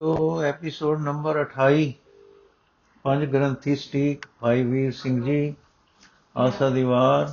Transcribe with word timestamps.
ਤੋ 0.00 0.42
episode 0.44 1.00
number 1.00 1.38
28 1.42 1.84
ਪੰਜ 3.04 3.24
ਗ੍ਰੰਥੀ 3.24 3.74
ਸਟੀਕ 3.76 4.26
ਭਾਈ 4.40 4.62
ਵੀਰ 4.62 4.90
ਸਿੰਘ 4.92 5.22
ਜੀ 5.24 5.54
ਆਸਾ 6.36 6.68
ਦੀਵਾਰ 6.70 7.32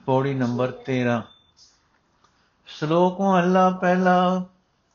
ਪੌੜੀ 0.00 0.34
ਨੰਬਰ 0.34 0.72
13 0.90 1.14
ਸ਼ਲੋਕ 2.68 3.20
ਮਹਲਾ 3.20 3.68
ਪਹਿਲਾ 3.70 4.44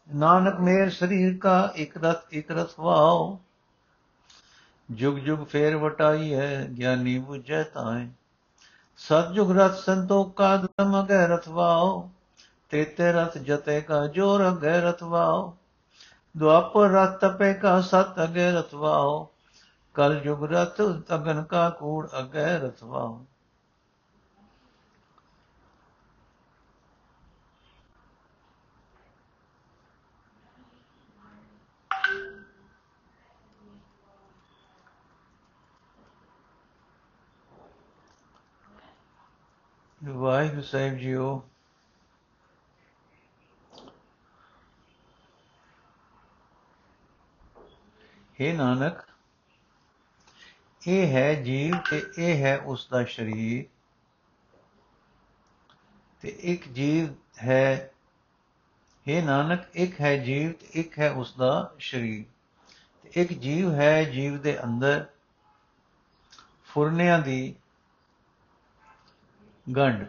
ਨਾਨਕ 0.10 0.60
ਮੇਰ 0.60 0.90
ਸਰੀਰ 0.90 1.38
ਕਾ 1.38 1.58
ਇਕ 1.76 1.98
ਰਤ 1.98 2.34
ਇਕ 2.34 2.52
ਰਤ 2.52 2.80
ਵਾਓ 2.80 3.38
ਜੁਗ 4.90 5.18
ਜੁਗ 5.20 5.46
ਫੇਰ 5.46 5.76
ਵਟਾਈ 5.76 6.34
ਹੈ 6.34 6.68
ਗਿਆਨੀ 6.70 7.18
부ਝੈ 7.20 7.64
ਤਾਏ 7.64 8.08
ਸਤ 9.00 9.32
ਜੁਗ 9.32 9.52
ਰਤ 9.52 9.80
ਸੰਤੋਖਾ 9.80 10.56
ਧਰਮ 10.58 11.00
ਅਗੈ 11.02 11.28
ਰਥ 11.28 11.50
ਵਾਓ 11.50 12.10
ਤੇਤੇ 12.72 13.12
ਰਥ 13.12 13.38
ਜਤੇ 13.38 13.82
ਕਾ 13.82 14.06
ਜੋਰ 14.08 14.50
ਅਗੈ 16.36 16.60
ਰਥ 16.60 16.74
ਵਾਓ 16.74 16.80
ਦੁਆਪਰ 16.80 16.90
ਰਤ 16.90 17.20
ਤਪੇ 17.20 17.54
ਕਾ 17.54 17.82
ਸਤ 17.82 18.24
ਅਗੈ 18.24 18.52
ਰਥ 18.52 18.74
ਵਾਓ 18.74 19.34
ਕਲ 19.94 20.20
ਜੁਗ 20.20 20.44
ਰਤ 20.44 20.82
ਤਗਨ 20.82 21.44
ਕਾ 21.44 21.70
ਕੂੜ 21.70 22.08
ਅਗੈ 22.20 22.60
ਰਥ 22.60 22.84
ਵਾਹਿਗੁਰੂ 40.02 40.62
ਸਾਹਿਬ 40.62 40.98
ਜੀਓ 40.98 41.42
हे 48.42 48.58
ਨਾਨਕ, 48.58 49.06
ਇਹ 50.88 51.14
ਹੈ 51.14 51.34
ਜੀਵ 51.34 51.76
ਤੇ 51.90 52.04
ਇਹ 52.18 52.44
ਹੈ 52.44 52.58
ਉਸ 52.58 52.88
ਦਾ 52.92 53.04
ਸ਼ਰੀਰ। 53.04 53.66
ਤੇ 56.22 56.30
ਇੱਕ 56.40 56.68
ਜੀਵ 56.68 57.14
ਹੈ 57.44 57.92
हे 59.10 59.26
ਨਾਨਕ, 59.26 59.60
ਇੱਕ 59.74 60.02
ਹੈ 60.02 60.18
ਜੀਵ 60.18 60.52
ਤੇ 60.52 60.68
ਇੱਕ 60.72 61.00
ਹੈ 61.00 61.12
ਉਸ 61.12 61.36
ਦਾ 61.36 61.74
ਸ਼ਰੀਰ। 61.80 62.26
ਤੇ 63.04 63.22
ਇੱਕ 63.22 63.34
ਜੀਵ 63.34 63.74
ਹੈ 63.74 64.04
ਜੀਵ 64.04 64.38
ਦੇ 64.38 64.64
ਅੰਦਰ 64.64 65.06
ਫੁਰਨਿਆਂ 66.66 67.20
ਦੀ 67.20 67.56
ਗੰਢ। 69.76 70.06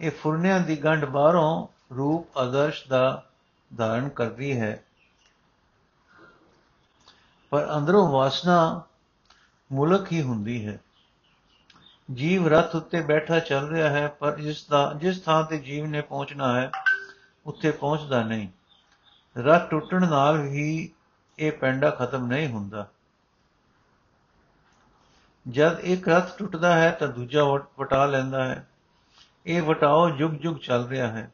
ਇਹ 0.00 0.10
ਫੁਰਨਿਆਂ 0.10 0.60
ਦੀ 0.60 0.76
ਗੰਢ 0.76 1.04
ਬਾਹਰੋਂ 1.04 1.68
ਰੂਪ 1.94 2.38
ਆਦਰਸ਼ 2.38 2.88
ਦਾ 2.88 3.30
ਧਾਰਨ 3.76 4.08
ਕਰਦੀ 4.08 4.60
ਹੈ। 4.60 4.84
ਪਰ 7.50 7.76
ਅੰਦਰੋਂ 7.76 8.12
ਵਾਸਨਾ 8.12 8.82
ਮੁਲਕ 9.72 10.12
ਹੀ 10.12 10.22
ਹੁੰਦੀ 10.22 10.66
ਹੈ। 10.66 10.78
ਜੀਵ 12.14 12.48
ਰਥ 12.48 12.76
ਉੱਤੇ 12.76 13.00
ਬੈਠਾ 13.00 13.38
ਚੱਲ 13.38 13.68
ਰਿਹਾ 13.68 13.90
ਹੈ, 13.90 14.08
ਪਰ 14.08 14.36
ਜਿਸ 14.36 14.66
ਦਾ 14.66 14.92
ਜਿਸ 14.96 15.20
ਥਾਂ 15.20 15.44
ਤੇ 15.44 15.58
ਜੀਵ 15.58 15.86
ਨੇ 15.86 16.00
ਪਹੁੰਚਣਾ 16.00 16.60
ਹੈ, 16.60 16.70
ਉੱਥੇ 17.46 17.70
ਪਹੁੰਚਦਾ 17.70 18.22
ਨਹੀਂ। 18.22 18.48
ਰਥ 19.38 19.70
ਟੁੱਟਣ 19.70 20.08
ਨਾਲ 20.08 20.44
ਹੀ 20.44 20.92
ਇਹ 21.38 21.52
ਪੈਂਡਾ 21.52 21.90
ਖਤਮ 21.90 22.26
ਨਹੀਂ 22.26 22.48
ਹੁੰਦਾ। 22.48 22.86
ਜਦ 25.48 25.80
ਇੱਕ 25.80 26.08
ਰਥ 26.08 26.38
ਟੁੱਟਦਾ 26.38 26.72
ਹੈ, 26.72 26.90
ਤਾਂ 26.90 27.08
ਦੂਜਾ 27.08 27.44
ਵਟਾ 27.78 28.06
ਲੈਂਦਾ 28.06 28.44
ਹੈ। 28.44 28.68
ਇਹ 29.46 29.62
ਵਟਾਓ 29.62 30.10
ਜੁਗ 30.10 30.30
ਜੁਗ 30.30 30.56
ਚੱਲ 30.56 30.86
ਰਿਹਾ 30.88 31.08
ਹੈ। 31.08 31.32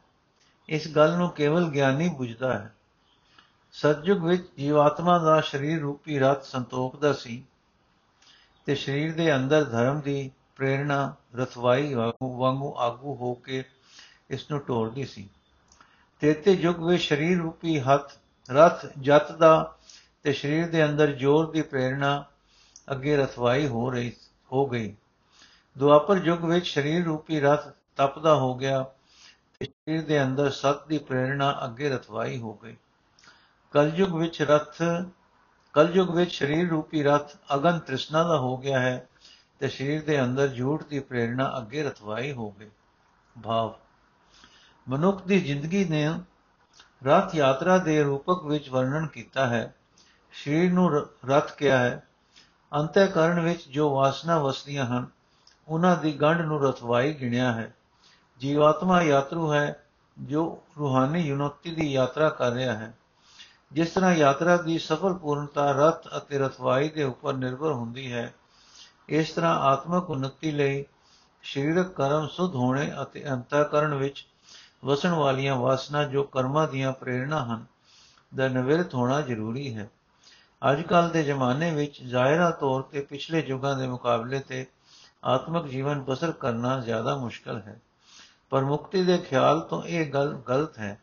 ਇਸ 0.68 0.96
ਗੱਲ 0.96 1.16
ਨੂੰ 1.16 1.30
ਕੇਵਲ 1.30 1.68
ਗਿਆਨੀ 1.68 2.08
ਬੁਝਦਾ 2.08 2.58
ਹੈ। 2.58 2.74
ਸਤਜੁਗ 3.75 4.25
ਵਿੱਚ 4.25 4.42
ਜੀਵਾਤਮਾ 4.58 5.19
ਦਾ 5.19 5.41
ਸਰੀਰ 5.41 5.80
ਰੂਪੀ 5.80 6.19
ਰਥ 6.19 6.42
ਸੰਤੋਖ 6.42 6.97
ਦਾ 6.97 7.12
ਸੀ 7.12 7.44
ਤੇ 8.66 8.75
ਸਰੀਰ 8.75 9.14
ਦੇ 9.14 9.34
ਅੰਦਰ 9.36 9.64
ਧਰਮ 9.64 10.00
ਦੀ 10.00 10.31
ਪ੍ਰੇਰਣਾ 10.56 11.14
ਰਥਵਾਈ 11.36 11.94
ਵਾਂਗੂ 11.94 12.75
ਆਗੂ 12.78 13.15
ਹੋ 13.15 13.34
ਕੇ 13.34 13.65
ਇਸ 14.31 14.50
ਨੂੰ 14.50 14.60
ਟੋਰਦੀ 14.60 15.04
ਸੀ 15.04 15.28
ਤੇਤੇ 16.21 16.53
ਯੁਗ 16.53 16.84
ਵਿੱਚ 16.88 17.03
ਸਰੀਰ 17.03 17.38
ਰੂਪੀ 17.38 17.78
ਹੱਥ 17.81 18.12
ਰਥ 18.50 18.87
ਜਤ 19.00 19.32
ਦਾ 19.32 19.75
ਤੇ 20.22 20.32
ਸਰੀਰ 20.32 20.66
ਦੇ 20.66 20.84
ਅੰਦਰ 20.84 21.12
ਜੋਰ 21.12 21.50
ਦੀ 21.50 21.62
ਪ੍ਰੇਰਣਾ 21.62 22.25
ਅੱਗੇ 22.93 23.16
ਰਥਵਾਈ 23.16 23.66
ਹੋ 23.66 23.91
ਰਹੀ 23.91 24.12
ਹੋ 24.53 24.66
ਗਈ। 24.66 24.94
ਦੁਆਪਰ 25.77 26.16
ਯੁਗ 26.16 26.44
ਵਿੱਚ 26.44 26.66
ਸਰੀਰ 26.66 27.04
ਰੂਪੀ 27.04 27.41
ਰਥ 27.41 27.69
ਤਪਦਾ 27.97 28.34
ਹੋ 28.34 28.54
ਗਿਆ 28.54 28.82
ਤੇ 29.59 29.66
ਸਰੀਰ 29.66 30.03
ਦੇ 30.03 30.22
ਅੰਦਰ 30.22 30.50
ਸਤ 30.50 30.87
ਦੀ 30.88 30.98
ਪ੍ਰੇਰਣਾ 30.98 31.60
ਅੱਗੇ 31.65 31.88
ਰਥਵਾਈ 31.88 32.38
ਹੋ 32.38 32.53
ਗਈ। 32.54 32.77
ਕਲਯੁਗ 33.74 34.14
ਵਿੱਚ 34.14 34.42
ਰਥ, 34.42 34.82
ਕਲਯੁਗ 35.72 36.16
ਵਿੱਚ 36.16 36.34
ਸਰੀਰ 36.34 36.70
ਰੂਪੀ 36.70 37.02
ਰਥ 37.02 37.36
ਅਗਨ 37.54 37.78
ਤ੍ਰਿਸ਼ਨਾ 37.78 38.22
ਦਾ 38.22 38.38
ਹੋ 38.38 38.56
ਗਿਆ 38.56 38.80
ਹੈ 38.80 39.08
ਤੇ 39.58 39.68
ਸਰੀਰ 39.68 40.04
ਦੇ 40.04 40.22
ਅੰਦਰ 40.22 40.48
ਝੂਠ 40.48 40.84
ਦੀ 40.84 41.00
ਪ੍ਰੇਰਣਾ 41.00 41.58
ਅੱਗੇ 41.58 41.82
ਰਥਵਾਈ 41.82 42.32
ਹੋ 42.32 42.50
ਗਈ। 42.50 42.70
ਭਾਵ, 43.44 43.74
ਮਨੁੱਖ 44.88 45.24
ਦੀ 45.24 45.40
ਜ਼ਿੰਦਗੀ 45.40 45.84
ਨੇ 45.84 46.20
ਰਥ 47.06 47.34
ਯਾਤਰਾ 47.34 47.78
ਦੇ 47.78 48.02
ਰੂਪਕ 48.02 48.44
ਵਿੱਚ 48.44 48.70
ਵਰਣਨ 48.70 49.06
ਕੀਤਾ 49.06 49.46
ਹੈ। 49.46 49.74
ਸਰੀਰ 50.44 50.72
ਨੂੰ 50.72 51.06
ਰਥ 51.28 51.54
ਕਿਹਾ 51.54 51.78
ਹੈ। 51.78 52.06
ਅੰਤःਕਰਨ 52.74 53.41
ਵਿੱਚ 53.41 53.68
ਜੋ 53.68 53.94
ਵਾਸਨਾ 53.94 54.38
ਵਸਦੀਆਂ 54.38 54.86
ਹਨ, 54.86 55.06
ਉਹਨਾਂ 55.68 55.96
ਦੀ 55.96 56.12
ਗੰਢ 56.12 56.41
ਨੂੰ 56.41 56.62
ਰਥਵਾਈ 56.62 57.12
ਗਿਣਿਆ 57.12 57.52
ਹੈ। 57.52 57.74
ਜੀਵਾਤਮਾ 58.38 59.02
ਯਾਤਰੂ 59.02 59.52
ਹੈ, 59.52 59.86
ਜੋ 60.18 60.62
ਰੂਹਾਨੀ 60.78 61.20
ਯੂਨਿਟੀ 61.20 61.74
ਦੀ 61.74 61.92
ਯਾਤਰਾ 61.92 62.28
ਕਰ 62.28 62.50
ਰਿਹਾ 62.50 62.74
ਹੈ। 62.74 62.94
ਜਿਸ 63.74 63.90
ਤਰ੍ਹਾਂ 63.90 64.14
ਯਾਤਰਾ 64.14 64.56
ਦੀ 64.56 64.78
ਸਫਲ 64.78 65.14
ਪੂਰਨਤਾ 65.14 65.72
ਰਥ 65.72 66.08
ਅਤੇ 66.16 66.38
ਰਥਵਾਈ 66.38 66.88
ਦੇ 66.88 67.02
ਉੱਪਰ 67.04 67.34
ਨਿਰਭਰ 67.34 67.72
ਹੁੰਦੀ 67.72 68.12
ਹੈ, 68.12 68.34
ਇਸ 69.08 69.30
ਤਰ੍ਹਾਂ 69.30 69.60
ਆਤਮਿਕ 69.60 70.10
ਉન્નਤੀ 70.10 70.50
ਲਈ 70.50 70.84
ਸਰੀਰਕ 71.42 71.86
ਕਰਮ 71.86 72.26
ਸੁਧ 72.26 72.54
ਹੋਣੇ 72.54 72.92
ਅਤੇ 73.02 73.30
ਅੰਤःਕਰਨ 73.30 73.94
ਵਿੱਚ 73.94 74.26
ਵਸਣ 74.84 75.10
ਵਾਲੀਆਂ 75.10 75.56
ਵਾਸਨਾ 75.56 76.04
ਜੋ 76.04 76.22
ਕਰਮਾਂ 76.22 76.68
ਦੀਆਂ 76.68 76.92
ਪ੍ਰੇਰਣਾ 76.92 77.44
ਹਨ, 77.44 77.66
ਦਾ 78.34 78.48
ਨਿਵਰਤ 78.48 78.94
ਹੋਣਾ 78.94 79.20
ਜ਼ਰੂਰੀ 79.20 79.76
ਹੈ। 79.76 79.91
ਅੱਜ 80.72 80.82
ਕੱਲ 80.82 81.10
ਦੇ 81.10 81.22
ਜ਼ਮਾਨੇ 81.22 81.74
ਵਿੱਚ 81.74 82.02
ਜ਼ਾਹਿਰਾ 82.02 82.50
ਤੌਰ 82.50 82.82
ਤੇ 82.82 83.00
ਪਿਛਲੇ 83.00 83.44
ਯੁੱਗਾਂ 83.46 83.78
ਦੇ 83.78 83.86
ਮੁਕਾਬਲੇ 83.86 84.41
ਤੇ 84.41 84.66
ਆਤਮਿਕ 85.24 85.64
ਜੀਵਨ 85.64 86.00
ਬਸਰ 86.02 86.32
ਕਰਨਾ 86.32 86.80
ਜ਼ਿਆਦਾ 86.80 87.16
ਮੁਸ਼ਕਲ 87.16 87.58
ਹੈ। 87.58 87.80
ਪਰ 88.50 88.64
ਮੁਕਤੀ 88.64 89.04
ਦੇ 89.04 89.18
ਖਿਆਲ 89.18 89.60
ਤੋਂ 89.60 89.82
ਇਹ 89.82 90.12
ਗੱਲ 90.12 90.34
ਗਲਤ 90.48 90.78
ਹੈ 90.78 91.00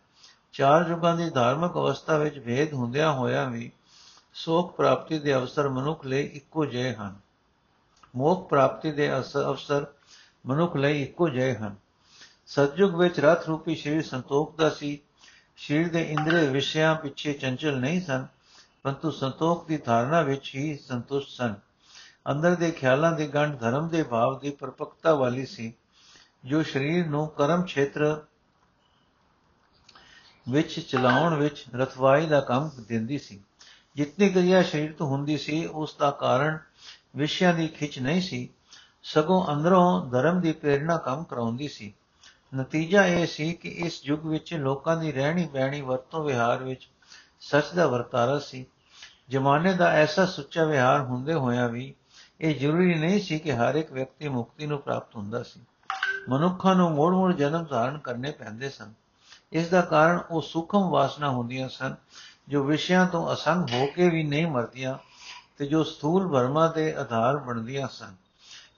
ਚਾਰ 0.52 0.88
ਯੁੱਗਾਂ 0.90 1.16
ਦੀ 1.18 1.30
ਧਾਰਮਿਕ 1.30 1.72
ਅਵਸਥਾ 1.72 2.18
ਵਿੱਚ 2.18 2.40
ਭੇਦ 2.40 2.74
ਹੁੰਦਿਆਂ 2.74 3.12
ਹੋਇਆਂ 3.14 3.50
ਵੀ 3.50 3.72
ਸੋਖ 4.34 4.76
ਪ੍ਰਾਪਤੀ 4.76 5.20
ਦੇ 5.20 5.36
ਅਵਸਰ 5.36 5.70
ਮਨੁੱਖ 5.70 6.06
ਲਈ 6.06 6.26
ਇੱਕੋ 6.26 6.66
ਜਿਹੇ 6.66 6.94
ਹਨ। 6.94 7.16
ਮੋਖ 8.16 8.50
ਪ੍ਰਾਪਤੀ 8.50 8.92
ਦੇ 8.92 9.12
ਅਵਸਰ 9.14 9.86
ਮਨੁੱਖ 10.46 10.76
ਲਈ 10.76 11.02
ਇੱਕੋ 11.04 11.30
ਜਿਹੇ 11.30 11.56
ਹਨ। 11.56 11.76
ਸਤਜੁਗ 12.48 12.96
ਵਿੱਚ 12.96 13.20
ਰਥ 13.20 13.48
ਰੂਪੀ 13.48 13.76
ਸ਼ਰੀਰ 13.76 14.02
ਸੰਤੋਖ 14.04 14.56
ਦਾ 14.56 14.70
ਸੀ। 14.70 15.00
ਸ਼ਰੀਰ 15.58 15.90
ਦੇ 15.90 16.04
ਇੰਦਰੀ 16.04 16.48
ਵਿਸ਼ਿਆਂ 16.48 16.96
ਪਿੱਛੇ 16.96 17.34
ਚੰਚਲ 17.34 17.78
ਨਹੀਂ 17.78 18.02
ਸਨ, 18.02 18.28
ਪਰੰਤੂ 18.84 19.12
ਸੰਤੋਖ 19.12 19.68
ਦੀ 19.68 19.78
ਧਾਰਨਾ 19.78 20.22
ਵਿੱਚ 20.22 20.56
ਹੀ 20.56 20.78
ਸੰਤੁਸ਼ਟ 20.78 21.30
ਸਨ। 21.30 21.56
ਅੰਦਰ 22.32 22.56
ਦੇ 22.56 22.72
ਖਿਆਲਾਂ 22.72 23.12
ਦੀ 23.12 23.28
ਗੰਢ 23.28 23.60
ਧਰਮ 23.60 23.88
ਦੇ 23.88 24.04
ਭਾਵ 24.04 24.40
ਦੀ 24.40 24.50
ਪਰਪਕਤਾ 24.50 25.14
ਵਾਲੀ 25.16 25.46
ਸੀ, 25.46 25.74
ਜੋ 26.46 26.64
ਸਰੀਰ 26.64 27.08
ਨੂੰ 27.08 27.28
ਕਰਮ 27.28 27.64
ਖੇਤਰ 27.64 28.22
ਵਿੱਚ 30.52 30.80
ਚਲਾਉਣ 30.80 31.36
ਵਿੱਚ 31.36 31.66
ਰਥਵਾਈ 31.76 32.26
ਦਾ 32.26 32.42
ਕੰਮ 32.42 32.72
ਦਿੰਦੀ 32.88 33.18
ਸੀ। 33.18 33.40
ਜਿਤਨੀ 33.96 34.30
ਕਿਰਿਆ 34.30 34.64
ਸਰੀਰ 34.64 34.92
ਤੋਂ 34.92 35.08
ਹੁੰਦੀ 35.08 35.38
ਸੀ, 35.38 35.66
ਉਸ 35.66 35.96
ਦਾ 36.00 36.12
ਕਾਰਨ 36.12 36.60
ਵਿਸ਼ਿਆਂ 37.16 37.54
ਦੀ 37.54 37.68
ਖਿੱਚ 37.68 38.00
ਨਹੀਂ 38.00 38.22
ਸੀ। 38.22 38.50
ਸਗੋਂ 39.04 39.54
ਅੰਦਰੋਂ 39.54 40.10
ਧਰਮ 40.10 40.42
ਦੀ 40.42 40.52
ਪ੍ਰੇਰਣਾ 40.52 40.98
ਕੰਮ 40.98 41.24
ਕਰਾਉਂਦੀ 41.24 41.68
ਸੀ। 41.68 41.94
ਨਤੀਜਾ 42.56 43.06
ਇਹ 43.06 43.28
ਸੀ 43.28 43.54
ਕਿ 43.54 43.70
ਇਸ 43.70 44.02
ਯੁੱਗ 44.06 44.26
ਵਿੱਚ 44.26 44.54
ਲੋਕਾਂ 44.54 44.98
ਦੀ 44.98 45.12
ਰਹਿਣੀ 45.12 45.46
ਬਹਿਣੀ, 45.46 45.82
ਵਰਤੋਂ 45.82 46.24
ਵਿਹਾਰ 46.24 46.64
ਵਿੱਚ 46.64 46.90
ਸੱਚ 47.42 47.66
ਦਾ 47.76 47.88
ਵਰਤਾਰਾ 47.88 48.40
ਸੀ। 48.40 48.66
ਜ਼ਮਾਨੇ 49.30 49.74
ਦਾ 49.74 49.86
ਐਸਾ 49.86 50.26
ਸੁੱਚਾ 50.26 50.64
ਵਿਹਾਰ 50.64 51.02
ਹੁੰਦੇ 51.02 51.34
ਹੋਇਆ 51.34 51.68
ਵੀ 51.68 51.96
ਇਹ 52.42 52.56
ਜ਼ਰੂਰੀ 52.56 52.94
ਨਹੀਂ 52.94 53.22
ਸੀ 53.22 53.40
ਕਿ 53.40 53.54
ਹਰ 53.54 53.76
ਇੱਕ 53.76 53.92
ਵਿਅਕਤੀ 53.92 54.28
ਮੁਕਤੀ 54.28 54.66
ਨੂੰ 54.66 54.82
ਪ੍ਰਾਪਤ 54.82 55.16
ਹੁੰਦਾ 55.16 55.44
ਸੀ। 55.44 55.60
ਮਨੁੱਖਾਂ 56.30 56.76
ਨੂੰ 56.76 56.92
ਮੋੜ-ਮੋੜ 56.92 57.34
ਜਨਮ 57.34 57.66
ਧਾਰਨ 57.66 57.98
ਕਰਨੇ 57.98 58.32
ਪੈਂਦੇ 58.32 58.70
ਸਨ। 58.70 59.01
ਇਸ 59.52 59.68
ਦਾ 59.68 59.82
ਕਾਰਨ 59.82 60.20
ਉਹ 60.32 60.42
ਸੂਖਮ 60.42 60.90
ਵਾਸਨਾ 60.90 61.30
ਹੁੰਦੀਆਂ 61.30 61.70
ਸਨ, 61.70 61.96
ਜੋ 62.48 62.64
ਵਿਸ਼ਿਆਂ 62.64 63.08
ਤੋਂ 63.08 63.34
ਅਸੰਗ 63.34 63.70
ਹੋ 63.74 63.86
ਕੇ 63.86 64.10
ਵੀ 64.10 64.24
ਨਹੀਂ 64.24 64.48
ਮਰਦੀਆਂ 64.48 64.98
ਤੇ 65.58 65.66
ਜੋ 65.66 65.84
ਸਥੂਲ 65.84 66.28
ਵਰਮਾ 66.28 66.68
ਦੇ 66.68 66.96
ਆਧਾਰ 66.96 67.38
ਬਣਦੀਆਂ 67.38 67.88
ਸਨ। 67.88 68.16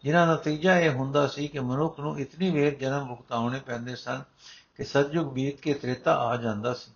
ਜਿਨ੍ਹਾਂ 0.03 0.27
ਨਤੀਜਾ 0.27 0.79
ਇਹ 0.79 0.89
ਹੁੰਦਾ 0.89 1.27
ਸੀ 1.27 1.47
ਕਿ 1.47 1.59
ਮਨੁੱਖ 1.59 1.99
ਨੂੰ 1.99 2.19
ਇਤਨੀ 2.19 2.49
ਵੇਰ 2.49 2.75
ਜਨਮ 2.75 3.07
ਭੁਗਤਾਉਣੇ 3.07 3.59
ਪੈਂਦੇ 3.59 3.95
ਸਨ 3.95 4.23
ਕਿ 4.77 4.83
ਸਤਜੁਗ 4.83 5.33
ਬੀਤ 5.33 5.61
ਕੇ 5.61 5.73
ਤ੍ਰੇਤਾ 5.73 6.15
ਆ 6.15 6.37
ਜਾਂਦਾ 6.37 6.73
ਸੀ। 6.73 6.91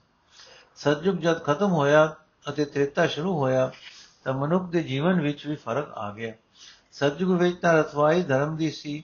ਸਤਜੁਗ 0.75 1.15
ਜਦ 1.15 1.44
ਖਤਮ 1.44 1.71
ਹੋਇਆ 1.71 2.15
ਅਤੇ 2.50 2.65
ਤ੍ਰੇਤਾ 2.65 3.07
ਸ਼ੁਰੂ 3.07 3.38
ਹੋਇਆ, 3.39 3.71
ਤਾਂ 4.24 4.33
ਮਨੁੱਖ 4.33 4.63
ਦੇ 4.63 4.83
ਜੀਵਨ 4.83 5.21
ਵਿੱਚ 5.21 5.47
ਵੀ 5.47 5.56
ਫ਼ਰਕ 5.56 5.91
ਆ 5.95 6.12
ਗਿਆ। 6.12 6.33
ਸਤਜੁਗ 6.91 7.41
ਵਿੱਚ 7.41 7.62
ਤਾਂ 7.62 7.74
ਰਥਵਾਈ 7.74 8.24
ਧਰਮ 8.24 8.57
ਦੀ 8.57 8.71
ਸੀ, 8.71 9.03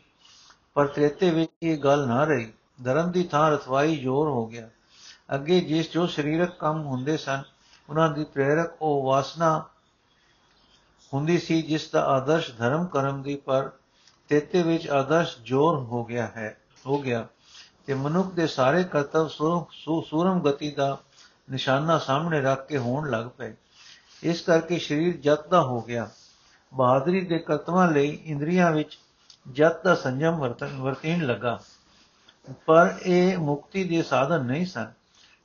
ਪਰ 0.74 0.88
ਤ੍ਰੇਤੇ 0.88 1.30
ਵਿੱਚ 1.30 1.52
ਇਹ 1.64 1.78
ਗੱਲ 1.78 2.08
ਨਾ 2.08 2.24
ਰਹੀ। 2.24 2.54
ਧਰਮ 2.80 3.12
ਦੀ 3.12 3.24
ਥਾਂ 3.24 3.50
ਰਥਵਾਈ 3.52 3.96
ਜ਼ੋਰ 3.96 4.28
ਹੋ 4.28 4.46
ਗਿਆ। 4.46 4.70
ਅੱਗੇ 5.36 5.60
ਜਿਸ 5.62 5.92
ਜੋ 5.92 6.06
ਸਰੀਰਕ 6.08 6.58
ਕੰਮ 6.60 6.82
ਹੁੰਦੇ 6.82 7.18
ਸਨ, 7.18 7.42
ਉਹਨਾਂ 7.90 8.10
ਦੀ 8.10 8.24
ਪ੍ਰੇਰਕ 8.24 8.82
ਉਹ 8.82 9.04
ਵਾਸਨਾ 9.04 9.58
ਹੁੰਦੀ 11.14 11.38
ਸੀ 11.38 11.62
ਜਿਸ 11.62 11.90
ਦਾ 11.90 12.04
ਆਦਰਸ਼ 12.06 12.52
ਧਰਮ 12.52 12.86
ਕਰਮ 12.86 13.22
ਦੀ, 13.22 13.36
ਪਰ 13.36 13.70
ਤੇਤੇ 14.30 14.62
ਵਿੱਚ 14.64 14.88
ਆਦਰਸ਼ 14.90 15.38
ਜੋਰ 15.42 15.78
ਹੋ 15.78 16.04
ਗਿਆ 16.06 16.26
ਹੈ, 16.28 16.58
ਹੋ 16.88 16.98
ਗਿਆ 17.00 17.28
ਤੇ 17.86 17.94
ਮਨੁੱਖ 17.94 18.34
ਦੇ 18.34 18.48
ਸਾਰੇ 18.48 18.84
ਕਰਤਵ 18.84 19.28
ਸੂਰਮ 19.28 20.40
ਗਤੀ 20.42 20.72
ਦਾ 20.72 20.98
ਨਿਸ਼ਾਨਾ 21.52 21.98
ਸਾਹਮਣੇ 21.98 22.42
ਰੱਖ 22.42 22.68
ਕੇ 22.68 22.78
ਹੋਣ 22.78 23.10
ਲੱਗ 23.10 23.26
ਪਏ। 23.28 23.54
ਇਸ 24.24 24.42
ਕਰਕੇ 24.42 24.78
ਸਰੀਰ 24.80 25.18
ਜਤ 25.18 25.48
ਦਾ 25.48 25.62
ਹੋ 25.62 25.82
ਗਿਆ। 25.82 26.10
ਬਹਾਦਰੀ 26.74 27.22
ਦੇ 27.22 27.40
ਕਰਤਵਾਂ 27.40 27.88
ਲਈ 27.88 28.10
ਇੰਦਰੀਆਂ 28.26 28.72
ਵਿੱਚ 28.72 28.98
ਜਤ 29.52 29.84
ਦਾ 29.84 29.96
ਸੰਜਮ 29.96 30.38
ਵਰਤਨ 30.38 30.78
ਵਰਤੀਨ 30.82 31.26
ਲੱਗਾ। 31.26 31.60
ਪਰ 32.66 32.96
ਇਹ 33.04 33.38
ਮੁਕਤੀ 33.38 33.84
ਦੇ 33.84 34.04
ਸਾਧਨ 34.04 34.46
ਨਹੀਂ 34.46 34.66
ਸਨ। 34.66 34.92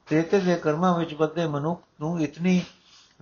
ਤੇਤੇ 0.07 0.41
ਦੇ 0.41 0.57
ਕਰਮਾਂ 0.57 0.99
ਵਿੱਚ 0.99 1.15
ਬੱਦੇ 1.15 1.47
ਮਨੁੱਖ 1.47 1.83
ਨੂੰ 2.01 2.21
ਇਤਨੀ 2.21 2.63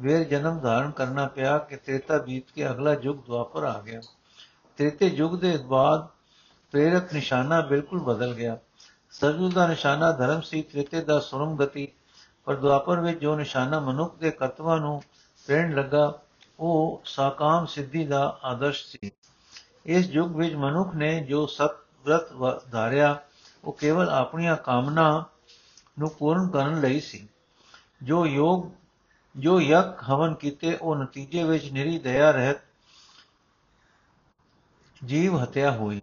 ਵੇਰ 0.00 0.24
ਜਨਮ 0.24 0.58
ਧਾਰਨ 0.58 0.90
ਕਰਨਾ 0.90 1.26
ਪਿਆ 1.28 1.58
ਕਿ 1.58 1.76
ਤ੍ਰੇਤਾ 1.76 2.18
ਬੀਤ 2.18 2.44
ਕੇ 2.54 2.70
ਅਗਲਾ 2.70 2.92
ਯੁੱਗ 2.92 3.18
ਦੁਆਪਰ 3.18 3.64
ਆ 3.64 3.80
ਗਿਆ। 3.80 4.00
ਤ੍ਰੇਤੇ 4.76 5.06
ਯੁੱਗ 5.06 5.40
ਦੇ 5.40 5.56
ਬਾਅਦ 5.56 6.08
ਪ੍ਰੇਰਕ 6.70 7.14
ਨਿਸ਼ਾਨਾ 7.14 7.60
ਬਿਲਕੁਲ 7.60 7.98
ਬਦਲ 7.98 8.34
ਗਿਆ। 8.34 8.58
ਸਰਜੂ 9.10 9.50
ਦਾ 9.50 9.66
ਨਿਸ਼ਾਨਾ 9.66 10.12
ਧਰਮ 10.12 10.40
ਸੀ, 10.40 10.62
ਤ੍ਰੇਤੇ 10.62 11.00
ਦਾ 11.00 11.20
ਸੁਰਮ 11.20 11.56
ਗਤੀ, 11.56 11.88
ਪਰ 12.44 12.54
ਦੁਆਪਰ 12.54 13.00
ਵਿੱਚ 13.00 13.20
ਜੋ 13.20 13.36
ਨਿਸ਼ਾਨਾ 13.36 13.80
ਮਨੁੱਖ 13.80 14.16
ਦੇ 14.16 14.30
ਕਰਤਵਾਂ 14.30 14.80
ਨੂੰ 14.80 15.02
ਪ੍ਰੇਣ 15.46 15.74
ਲੱਗਾ, 15.74 16.20
ਉਹ 16.60 17.02
ਸਾਕਾਮ 17.04 17.66
ਸਿੱਧੀ 17.66 18.06
ਦਾ 18.06 18.38
ਆਦਰਸ਼ 18.44 18.84
ਸੀ। 18.86 19.10
ਇਸ 19.86 20.10
ਯੁੱਗ 20.10 20.36
ਵਿੱਚ 20.36 20.54
ਮਨੁੱਖ 20.54 20.94
ਨੇ 20.94 21.20
ਜੋ 21.20 21.46
ਸਤ 21.46 21.76
ਵਰਤ 22.06 22.70
ਧਾਰਿਆ 22.70 23.22
ਉਹ 23.66 23.72
ਕੇਵਲ 23.72 24.08
ਆਪਣੀਆਂ 24.08 24.56
ਕਾਮਨਾ 24.56 25.24
ਨੂੰ 25.98 26.10
ਪੂਰਨ 26.10 26.48
ਕਰਨ 26.48 26.80
ਲਈ 26.80 27.00
ਸੀ। 27.00 27.28
ਜੋ 28.02 28.26
ਯੋਗ, 28.26 28.64
ਜੋ 29.36 29.60
ਯਕ 29.60 30.02
ਹਵਨ 30.10 30.34
ਕੀਤੇ, 30.34 30.74
ਉਹ 30.74 30.96
ਨਤੀਜੇ 30.96 31.44
ਵਿੱਚ 31.44 31.72
ਨਿਰੀ 31.72 31.98
ਦਇਆ 31.98 32.30
ਰਹਿਤ 32.30 32.56
ਜੀਵ 35.04 35.42
ਹਤਿਆ 35.42 35.70
ਹੋਈ। 35.70 36.02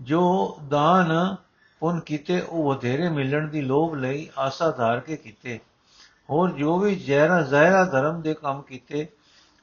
ਜੋ 0.00 0.56
ਦਾਨ 0.68 1.36
ਪੁੰਨ 1.80 2.00
ਕੀਤੇ, 2.00 2.40
ਉਹ 2.40 2.74
ਵਧੇਰੇ 2.74 3.08
ਮਿਲਣ 3.08 3.48
ਦੀ 3.48 3.60
ਲੋਭ 3.60 3.94
ਲਈ 3.94 4.30
ਆਸਾ 4.38 4.70
ਧਾਰ 4.70 5.00
ਕੇ 5.00 5.16
ਕੀਤੇ। 5.16 5.60
ਹੋਰ 6.30 6.50
ਜੋ 6.50 6.78
ਵੀ 6.78 6.94
ਜ਼ਹਿਰਾ, 6.94 7.42
ਜ਼ਾਹਿਰਾ 7.42 7.84
ਧਰਮ 7.84 8.22
ਦੇ 8.22 8.34
ਕੰਮ 8.34 8.62
ਕੀਤੇ, 8.62 9.08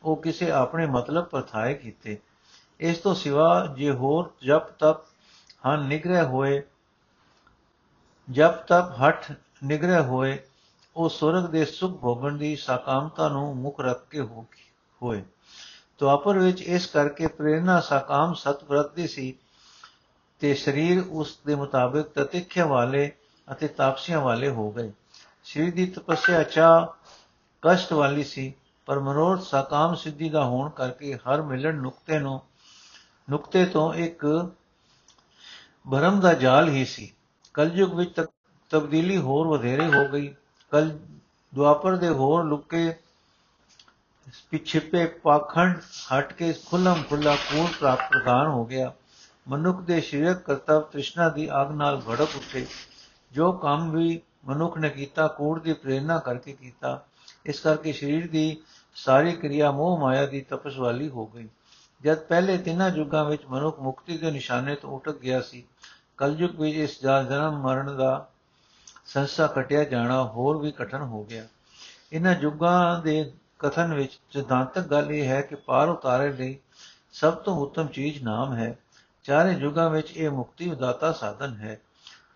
ਉਹ 0.04 0.16
ਕਿਸੇ 0.16 0.52
ਆਪਣੇ 0.52 0.86
ਮਤਲਬ 0.86 1.26
ਪਰਥਾਏ 1.26 1.74
ਕੀਤੇ। 1.74 2.18
ਇਸ 2.80 2.98
ਤੋਂ 2.98 3.16
ਸਿਵਾ 3.16 3.68
ਜੇ 3.78 3.92
ਹੋਰ 3.92 4.34
ਜਪ 4.46 4.68
ਤਪ 4.68 5.06
ਹਨ 5.68 5.80
ਨਿਗਰਹ 5.80 6.26
ਹੋਏ 6.26 6.62
ਜਪ 8.32 8.54
ਤਪ 8.68 9.02
ਹਟ 9.02 9.38
ਨਿਗਰਹ 9.64 10.04
ਹੋਏ, 10.04 10.40
ਉਹ 10.96 11.10
ਸੁਰਗ 11.10 11.50
ਦੇ 11.50 11.66
ਸੁਖ 11.66 12.02
ਭੋਗਣ 12.02 12.38
ਦੀ 12.38 12.56
ਸਾਕਾਮਤਾ 12.56 13.30
ਨੂੰ 13.30 13.58
ਮੁੱਖ 13.58 13.80
ਰੱਖ 13.80 14.08
ਕੇ 14.10 14.22
ਹੋਏ। 15.02 15.24
ਆਪਰ 16.10 16.40
ਵਿੱਚ 16.40 16.62
ਇਸ 16.62 16.86
ਕਰਕੇ 16.86 17.28
ਪ੍ਰੇਰਣਾ 17.28 17.80
ਸਾਕਾਮ 17.80 18.34
ਸਤਵਰਤ 18.34 18.96
ਦੀ 18.96 19.08
ਸੀ 19.08 19.34
ਤੇ 20.40 20.54
ਸਰੀਰ 20.54 21.04
ਉਸ 21.10 21.40
ਦੇ 21.48 21.56
ਮੁਤਾਬਿਕ 21.56 22.06
ਤਤਿਖਿਆ 22.06 22.66
ਵਾਲੇ 22.66 23.12
ਅਤੇ 23.52 23.68
ਤਾਪਸੀਆਂ 23.68 24.22
ਵਾਲੇ 24.22 24.50
ਹੋ 24.50 24.72
ਗਏ। 24.72 24.92
ਸਰੀਰ 25.44 25.76
ਦੀ 25.76 25.86
ਤਪੱਸਿਆ 25.86 26.44
ਚਾ 26.44 26.94
ਕਸ਼ਟ 27.62 27.94
ਵਾਲੀ 27.94 28.24
ਸੀ, 28.24 28.54
ਪਰ 28.86 29.00
ਮਨੋਰਥ 29.00 29.42
ਸਾਕਾਮ 29.42 29.96
ਸਿੱਧੀ 29.96 30.30
ਦਾ 30.30 30.44
ਹੋਣ 30.44 30.70
ਕਰਕੇ 30.70 31.16
ਹਰ 31.16 31.42
ਮਿਲਣ 31.42 31.76
ਨੁਕਤੇ 31.76 32.20
ਨੂੰ, 32.20 32.42
ਨੁਕਤੇ 33.30 33.66
ਤੋਂ 33.66 33.94
ਇੱਕ 33.94 34.52
ਭਰਮ 35.92 36.20
ਦਾ 36.20 36.34
ਜਾਲ 36.34 36.70
ਹੀ 36.70 36.86
ਸੀ। 36.86 37.14
ਕਲਯੁਗ 37.54 37.94
ਵਿੱਚ 37.94 38.22
ਤਬਦੀਲੀ 38.72 39.18
ਹੋਰ 39.18 39.48
ਵਧੇਰੇ 39.48 39.86
ਹੋ 39.88 40.08
ਗਈ। 40.08 40.34
ਕਲ 40.72 40.98
ਦੁਆਪਰ 41.54 41.96
ਦੇ 41.96 42.10
ਹੋਰ 42.10 42.44
ਲੁਕੇ 42.44 42.94
ਪਿਛੇਪੇ 44.52 45.06
ਪਾਖੰਡ 45.06 45.80
ਹਟ 46.10 46.34
ਕੇ 46.34 46.54
ਖੁੱਲਮ 46.66 47.04
ਖੁੱਲਾ 47.10 47.36
ਕੂੜ 47.36 47.70
ਪ੍ਰਾਪਤ 47.70 48.10
ਪ੍ਰਦਾਨ 48.10 48.48
ਹੋ 48.48 48.66
ਗਿਆ। 48.66 48.94
ਮਨੁੱਖ 49.48 49.82
ਦੇ 49.82 50.02
ਸ਼ਰੀਰਕ 50.02 50.38
ਕਰਤਵ 50.38 50.82
ਤ੍ਰਿਸ਼ਨਾ 50.82 51.30
ਦੀ 51.30 51.48
ਆਗ 51.52 51.72
ਨਾਲ 51.72 52.02
ਭੜਕ 52.02 52.36
ਉੱਠੇ। 52.36 52.66
ਜੋ 53.32 53.52
ਕੰਮ 53.52 53.92
ਵੀ 53.92 54.20
ਮਨੁੱਖ 54.46 54.78
ਨੇ 54.78 54.90
ਕੀਤਾ, 54.90 55.28
ਕੂੜ 55.28 55.60
ਦੀ 55.62 55.74
ਪ੍ਰੇਰਣਾ 55.74 56.18
ਕਰਕੇ 56.20 56.54
ਕੀਤਾ, 56.54 57.06
ਇਸ 57.46 57.60
ਕਰਕੇ 57.60 57.94
ਸਰੀਰ 57.94 58.28
ਦੀ 58.32 58.58
ਸਾਰੀ 58.96 59.32
ਕਿਰਿਆ 59.32 59.72
ਮੋਹ 59.72 59.98
ਮਾਇਆ 60.00 60.26
ਦੀ 60.26 60.42
ਤਪਸ 60.42 60.78
ਵਾਲੀ 60.78 61.10
ਹੋ 61.10 61.26
ਗਈ। 61.26 61.48
ਜਦ 62.02 62.18
ਪਹਿਲੇ 62.18 62.58
ਤਿੰਨਾਂ 62.58 62.90
ਯੁੱਗਾਂ 62.90 63.26
ਵਿੱਚ 63.26 63.46
ਮਨੁੱਖ 63.46 63.80
ਮੁਕਤੀ 63.80 64.18
ਦੇ 64.18 64.32
ਨਿਸ਼ਾਨੇ 64.32 64.76
ਤੋਂ 64.76 64.90
ਉਟਕ 64.90 65.18
ਗਿਆ 65.18 65.42
ਸੀ 65.42 65.64
ਕਲਯੁਗ 66.20 66.60
ਵਿੱਚ 66.62 66.76
ਇਸ 66.76 67.00
ਦਾ 67.02 67.24
ਜਨਮ 67.24 67.62
ਮਰਨ 67.62 67.98
ਦਾ 67.98 68.28
ਸੰਸਾ 69.06 69.48
ਕਟਿਆ 69.48 69.84
ਜਾਣਾ 69.84 70.24
ਹੋਰ 70.24 70.58
ਵੀ 70.58 70.72
ਕਠਨ 70.72 71.02
ਹੋ 71.02 71.24
ਗਿਆ। 71.24 71.48
ਇਹਨਾਂ 72.14 72.36
ਯੁੱਗਾਂ 72.36 73.02
ਦੇ 73.02 73.32
ਕਥਨ 73.60 73.94
ਵਿੱਚ 73.94 74.20
ਸਿਧਾਂਤਕ 74.34 74.82
ਗੱਲ 74.82 75.12
ਇਹ 75.12 75.28
ਹੈ 75.28 75.42
ਕਿ 75.42 75.56
ਪਾਰ 75.56 75.90
ਉਤਾਰੇ 75.90 76.34
ਲਈ 76.34 76.58
ਸਭ 77.14 77.34
ਤੋਂ 77.34 77.56
ਉੱਤਮ 77.56 77.88
ਚੀਜ਼ 77.88 78.24
ਨਾਮ 78.24 78.54
ਹੈ। 78.54 78.78
ਚਾਰੇ 79.24 79.52
ਯੁੱਗਾਂ 79.52 79.90
ਵਿੱਚ 79.90 80.12
ਇਹ 80.12 80.30
ਮੁਕਤੀ 80.30 80.70
ਉਦਾਤਾ 80.72 81.12
ਸਾਧਨ 81.12 81.56
ਹੈ। 81.56 81.80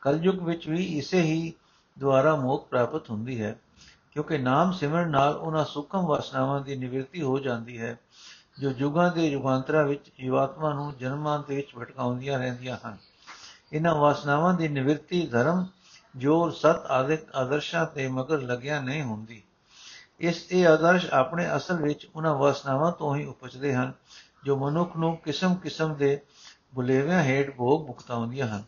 ਕਲਯੁਗ 0.02 0.36
ਵਿੱਚ 0.36 0.70
ਵੀ 0.70 0.86
ਇਸੇ 0.98 1.22
ਹੀ 1.22 1.54
ਦੁਆਰਾ 2.00 2.36
ਮੋਖ 2.36 2.68
ਪ੍ਰਾਪਤ 2.68 3.10
ਹੁੰਦੀ 3.10 3.42
ਹੈ, 3.42 3.56
ਕਿਉਂਕਿ 4.12 4.38
ਨਾਮ 4.38 4.72
ਸਿਮਰਨ 4.72 5.10
ਨਾਲ 5.10 5.36
ਉਹਨਾਂ 5.36 5.66
ਸੁਖਮ 5.66 6.06
ਵਾਸਨਾਵਾਂ 6.06 6.62
ਦੀ 6.62 6.76
ਨਿਵਰਤੀ 6.76 7.22
ਹੋ 7.22 7.40
ਜਾਂਦੀ 7.40 7.82
ਹੈ, 7.82 7.98
ਜੋ 8.60 8.72
ਯੁਗਾਂ 8.78 9.12
ਦੇ 9.12 9.28
ਯੁਗਾਂਤਰਾਂ 9.28 9.84
ਵਿੱਚ 9.84 10.12
ਜੀਵਾਤਮਾ 10.20 10.74
ਨੂੰ 10.74 10.94
ਜਨਮਾਂ 10.98 11.44
ਦੇ 11.48 11.56
ਵਿੱਚ 11.56 11.76
ਭਟਕਾਉਂਦੀਆਂ 11.76 12.40
ਰਹਿੰਦੀਆਂ 12.40 12.78
ਹਨ। 12.88 12.98
ਇਹਨਾਂ 13.74 13.96
ਵਾਸਨਾਵਾਂ 13.96 14.54
ਦੀ 14.54 14.68
ਨਿਵਰਤੀ 14.68 15.28
ਧਰਮ 15.28 15.68
ਜੋ 16.16 16.50
ਸਤ 16.50 16.86
ਆਦਿਕ 16.86 17.36
ਆਦਰਸ਼ਾਂ 17.36 17.86
ਤੇ 17.86 18.08
ਮਗਰ 18.08 18.42
ਲੱਗਿਆ 18.42 18.82
ਨਹੀਂ 18.82 19.04
ਹੁੰਦੀ। 19.04 19.44
ਇਸ 20.20 20.52
ਇਹ 20.52 20.68
ਆਦਰਸ਼ 20.68 21.06
ਆਪਣੇ 21.10 21.56
ਅਸਲ 21.56 21.76
ਵਿੱਚ 21.76 22.08
ਉਹਨਾਂ 22.16 22.36
ਵਾਸਨਾਵਾਂ 22.36 22.92
ਤੋਂ 22.92 23.16
ਹੀ 23.16 23.26
ਉਪਜਦੇ 23.26 23.76
ਹਨ, 23.76 23.94
ਜੋ 24.44 24.58
ਮਨੁੱਖ 24.58 24.98
ਨੂੰ 24.98 25.18
ਕਿਸਮ-ਕਿਸਮ 25.18 25.94
ਦੇ 25.94 26.22
ਬੁਲੇਵਿਆਂ 26.76 27.24
ਹੇਠ 27.24 27.56
ਭੋਗ 27.56 27.88
ਭੁਗਤਾਉਂਦੀਆਂ 27.88 28.48
ਹਨ। 28.48 28.64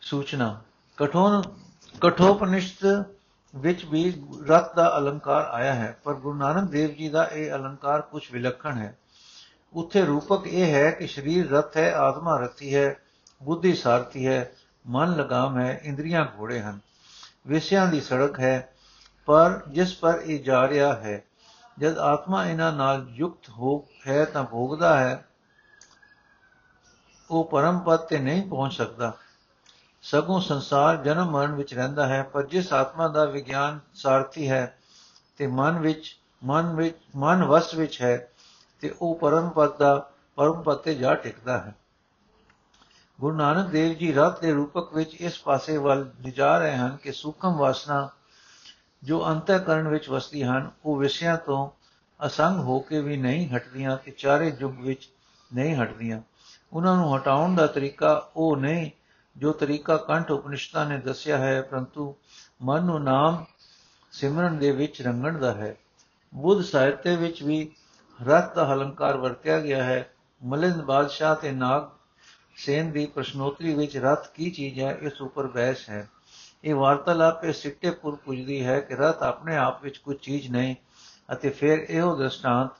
ਸੂਚਨਾ 0.00 0.60
ਕਠੋਰ 0.96 1.54
ਕਠੋਪਨਿਸ਼ਦ 2.00 3.04
ਵਿੱਚ 3.56 3.84
ਵੀ 3.84 4.22
ਰਤ 4.46 4.74
ਦਾ 4.74 4.98
ਅਲੰਕਾਰ 4.98 5.44
ਆਇਆ 5.44 5.74
ਹੈ, 5.74 6.00
ਪਰ 6.04 6.14
ਗੁਰੂ 6.14 6.38
ਨਾਨਕ 6.38 6.70
ਦੇਵ 6.70 6.94
ਜੀ 6.94 7.08
ਦਾ 7.08 7.24
ਇਹ 7.24 7.52
ਅਲੰਕਾਰ 7.52 8.00
ਕੁਝ 8.00 8.32
ਵਿਲੱਖਣ 8.32 8.78
ਹੈ। 8.78 8.98
ਉੱਥੇ 9.74 10.04
ਰੂਪਕ 10.04 10.46
ਇਹ 10.46 10.74
ਹੈ 10.74 10.90
ਕਿ 10.90 11.06
ਸਰੀਰ 11.06 11.50
ਰਤ 11.50 11.76
ਹੈ, 11.76 11.92
ਆਤਮਾ 11.94 12.36
ਰਤੀ 12.38 12.74
ਹੈ, 12.74 12.96
ਬੁੱਧੀ 13.42 13.74
ਸਾਰਥੀ 13.74 14.26
ਹੈ, 14.26 14.50
ਮਨ 14.86 15.16
ਲਗਾਮ 15.16 15.58
ਹੈ, 15.58 15.80
ਇੰਦਰੀਆਂ 15.82 16.26
ਘੋੜੇ 16.38 16.60
ਹਨ। 16.60 16.78
ਵਿਸ਼ਿਆਂ 17.46 17.86
ਦੀ 17.86 18.00
ਸੜਕ 18.00 18.40
ਹੈ, 18.40 18.72
ਪਰ 19.26 19.60
ਜਿਸ 19.68 19.94
ਪਰ 19.94 20.20
ਇਹ 20.24 20.42
ਜਾ 20.44 20.68
ਰਿਹਾ 20.68 20.92
ਹੈ, 20.94 21.22
ਜਦ 21.78 21.98
ਆਤਮਾ 21.98 22.44
ਇਹਨਾਂ 22.46 22.72
ਨਾਲ 22.72 23.06
ਯੁਕਤ 23.08 23.48
ਹੋ 23.48 23.86
ਹੈ 24.06 24.24
ਤਾਂ 24.24 24.44
ਭੋਗਦਾ 24.44 24.98
ਹੈ, 24.98 25.24
ਉਹ 27.30 27.44
ਪਰਮ 27.44 27.78
ਪਦ 27.78 27.98
ਤੇ 27.98 28.18
ਨਹੀਂ 28.18 28.42
ਪਹੁੰਚ 28.48 28.74
ਸਕਦਾ। 28.74 29.12
ਸਗੋਂ 30.02 30.40
ਸੰਸਾਰ 30.40 30.96
ਜਨਮ 30.96 31.30
ਮਰਨ 31.30 31.54
ਵਿੱਚ 31.54 31.74
ਰਹਿੰਦਾ 31.74 32.06
ਹੈ, 32.06 32.22
ਪਰ 32.22 32.46
ਜਿਸ 32.46 32.72
ਆਤਮਾ 32.72 33.08
ਦਾ 33.08 33.24
ਵਿਗਿਆਨ 33.24 33.80
ਸਾਰਥੀ 33.94 34.50
ਹੈ, 34.50 34.78
ਤੇ 35.36 35.46
ਮਨ 35.46 35.78
ਵਿੱਚ 35.78 36.16
ਮਨ 36.44 36.74
ਵਿੱਚ, 36.74 36.96
ਮਨ 37.16 37.44
ਵਸ 37.44 37.74
ਵਿੱਚ 37.74 38.02
ਹੈ 38.02 38.30
ਤੇ 38.80 38.94
ਉਹ 39.02 39.18
ਪਰਮ 39.18 39.48
ਪਦ 39.48 39.76
ਦਾ 39.76 40.10
ਪਰਮ 40.36 40.62
ਪਦ 40.62 40.76
ਤੇ 40.76 40.94
ਜਾ 40.94 41.14
ਟਿਕਦਾ 41.14 41.58
ਹੈ। 41.58 41.74
ਗੁਰੂ 43.20 43.36
ਨਾਨਕ 43.36 43.66
ਦੇਵ 43.66 43.94
ਜੀ 43.94 44.12
ਰਤ 44.12 44.40
ਦੇ 44.40 44.52
ਰੂਪਕ 44.52 44.94
ਵਿੱਚ 44.94 45.14
ਇਸ 45.14 45.40
ਪਾਸੇ 45.40 45.76
ਵੱਲ 45.76 46.10
ਲਿਜਾ 46.20 46.58
ਰਹੇ 46.58 46.76
ਹਨ 46.76 46.96
ਕਿ 47.02 47.12
ਸੂਖਮ 47.12 47.56
ਵਾਸਨਾ 47.56 48.08
ਜੋ 49.04 49.26
ਅੰਤਕਰਨ 49.26 49.88
ਵਿੱਚ 49.88 50.08
ਵਸਦੀ 50.08 50.42
ਹਨ, 50.42 50.70
ਉਹ 50.84 50.96
ਵਿਸ਼ਿਆਂ 50.96 51.36
ਤੋਂ 51.36 51.70
ਅਸੰਗ 52.26 52.60
ਹੋ 52.60 52.80
ਕੇ 52.80 53.00
ਵੀ 53.00 53.16
ਨਹੀਂ 53.16 53.48
ਹਟਦੀਆਂ 53.48 53.96
ਤੇ 53.96 54.10
ਚਾਰੇ 54.10 54.56
ਯੁੱਗ 54.60 54.80
ਵਿੱਚ 54.80 55.08
ਨਹੀਂ 55.54 55.76
ਹਟਦੀਆਂ। 55.76 56.20
ਉਹਨਾਂ 56.72 56.96
ਨੂੰ 56.96 57.16
ਹਟਾਉਣ 57.16 57.54
ਦਾ 57.54 57.66
ਤਰੀਕਾ 57.66 58.30
ਉਹ 58.36 58.56
ਨਹੀਂ, 58.56 58.90
ਜੋ 59.36 59.52
ਤਰੀਕਾ 59.52 59.96
ਕੰਠ 59.96 60.30
ਉਪਨਿਸ਼ਦਾਂ 60.30 60.86
ਨੇ 60.86 60.98
ਦੱਸਿਆ 60.98 61.38
ਹੈ, 61.38 61.62
ਪਰੰਤੂ 61.62 62.14
ਮਨ 62.62 62.84
ਨੂੰ 62.84 63.04
ਨਾਮ 63.04 63.44
ਸਿਮਰਨ 64.12 64.58
ਦੇ 64.58 64.72
ਵਿੱਚ 64.72 65.02
ਰੰਗਣ 65.02 65.38
ਦਾ 65.38 65.54
ਹੈ। 65.54 65.76
ਬੁੱਧ 66.34 66.64
ਸਾਹਿਤ 66.64 67.06
ਵਿੱਚ 67.06 67.42
ਵੀ 67.42 67.72
ਰਤ 68.26 68.54
ਦਾ 68.54 68.72
ਅਲੰਕਾਰ 68.74 69.16
ਵਰਤਿਆ 69.16 69.60
ਗਿਆ 69.60 69.82
ਹੈ। 69.84 70.14
ਮਲਿੰਦ 70.42 70.82
ਬਾਦਸ਼ਾਹ 70.82 71.34
ਤੇ 71.36 71.50
ਨਾਗ 71.52 71.82
ਸੇਨ 72.56 72.90
ਦੀ 72.90 73.06
ਪ੍ਰਸ਼ਨੋਤਰੀ 73.06 73.74
ਵਿੱਚ 73.74 73.96
ਰਤ 73.96 74.26
ਕੀ 74.26 74.50
ਚੀਜ਼ 74.50 74.80
ਹੈ, 74.80 74.98
ਇਸ 75.00 75.20
ਉੱਪਰ 75.20 75.46
ਬਹਿਸ 75.46 75.88
ਹੈ। 75.90 76.08
ਇਹ 76.64 76.74
ਵਾਰਤਾਲਾਪ 76.74 77.44
ਇਹ 77.44 77.52
ਸਿੱਟੇ 77.52 77.90
ਪੁਰ 77.90 78.16
ਪੁੱਜਦੀ 78.16 78.64
ਹੈ 78.66 78.80
ਕਿ 78.80 78.94
ਰਤ 78.94 79.22
ਆਪਣੇ 79.22 79.56
ਆਪ 79.56 79.82
ਵਿੱਚ 79.82 79.98
ਕੋਈ 79.98 80.14
ਚੀਜ਼ 80.14 80.50
ਨਹੀਂ 80.50 80.74
ਅਤੇ 81.32 81.50
ਫਿਰ 81.50 81.78
ਇਹੋ 81.78 82.16
ਦਸਤਾਂਤ 82.16 82.70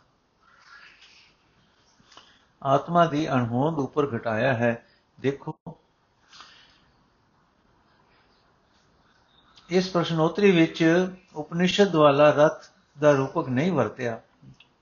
ਆਤਮਾ 2.63 3.07
ਦੀ 3.07 3.29
ਅਣਹੋਂਦ 3.33 3.79
ਉੱਪਰ 3.79 4.17
ਘਟਾਇਆ 4.17 4.55
ਹੈ। 4.55 4.87
ਦੇਖੋ, 5.21 5.57
ਇਸ 9.71 9.91
ਪ੍ਰਸ਼ਨੋਤਰੀ 9.91 10.51
ਵਿੱਚ 10.51 10.85
ਉਪਨਿਸ਼ਦ 11.35 11.95
ਵਾਲਾ 11.97 12.31
ਰਤ 12.31 12.71
ਦਾ 12.99 13.13
ਰੂਪਕ 13.13 13.49
ਨਹੀਂ 13.49 13.73
ਵਰਤਿਆ। 13.73 14.21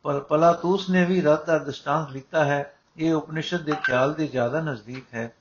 ਪਰ 0.07 0.21
ਪਲਾਤੂਸ 0.21 0.91
ਨੇ 0.91 1.05
ਵੀ 1.05 1.21
ਰਤ 1.21 1.47
ਦਾ 1.47 1.59
ਦਸਤਾਂਤ 1.59 2.11
ਲਿਖਤਾ 2.11 2.45
ਹੈ। 2.45 2.75
ਇਹ 2.97 3.15
ਉਪਨਿਸ਼ਦ 3.15 3.63
ਦੇ 3.63 3.73
ਖਿਆਲ 3.73 4.15
ਦੇ 4.15 4.27
ਜ਼ਿਆਦਾ 4.27 4.61
ਨਜ਼ਦੀਕ 4.61 5.05
ਹੈ। 5.15 5.33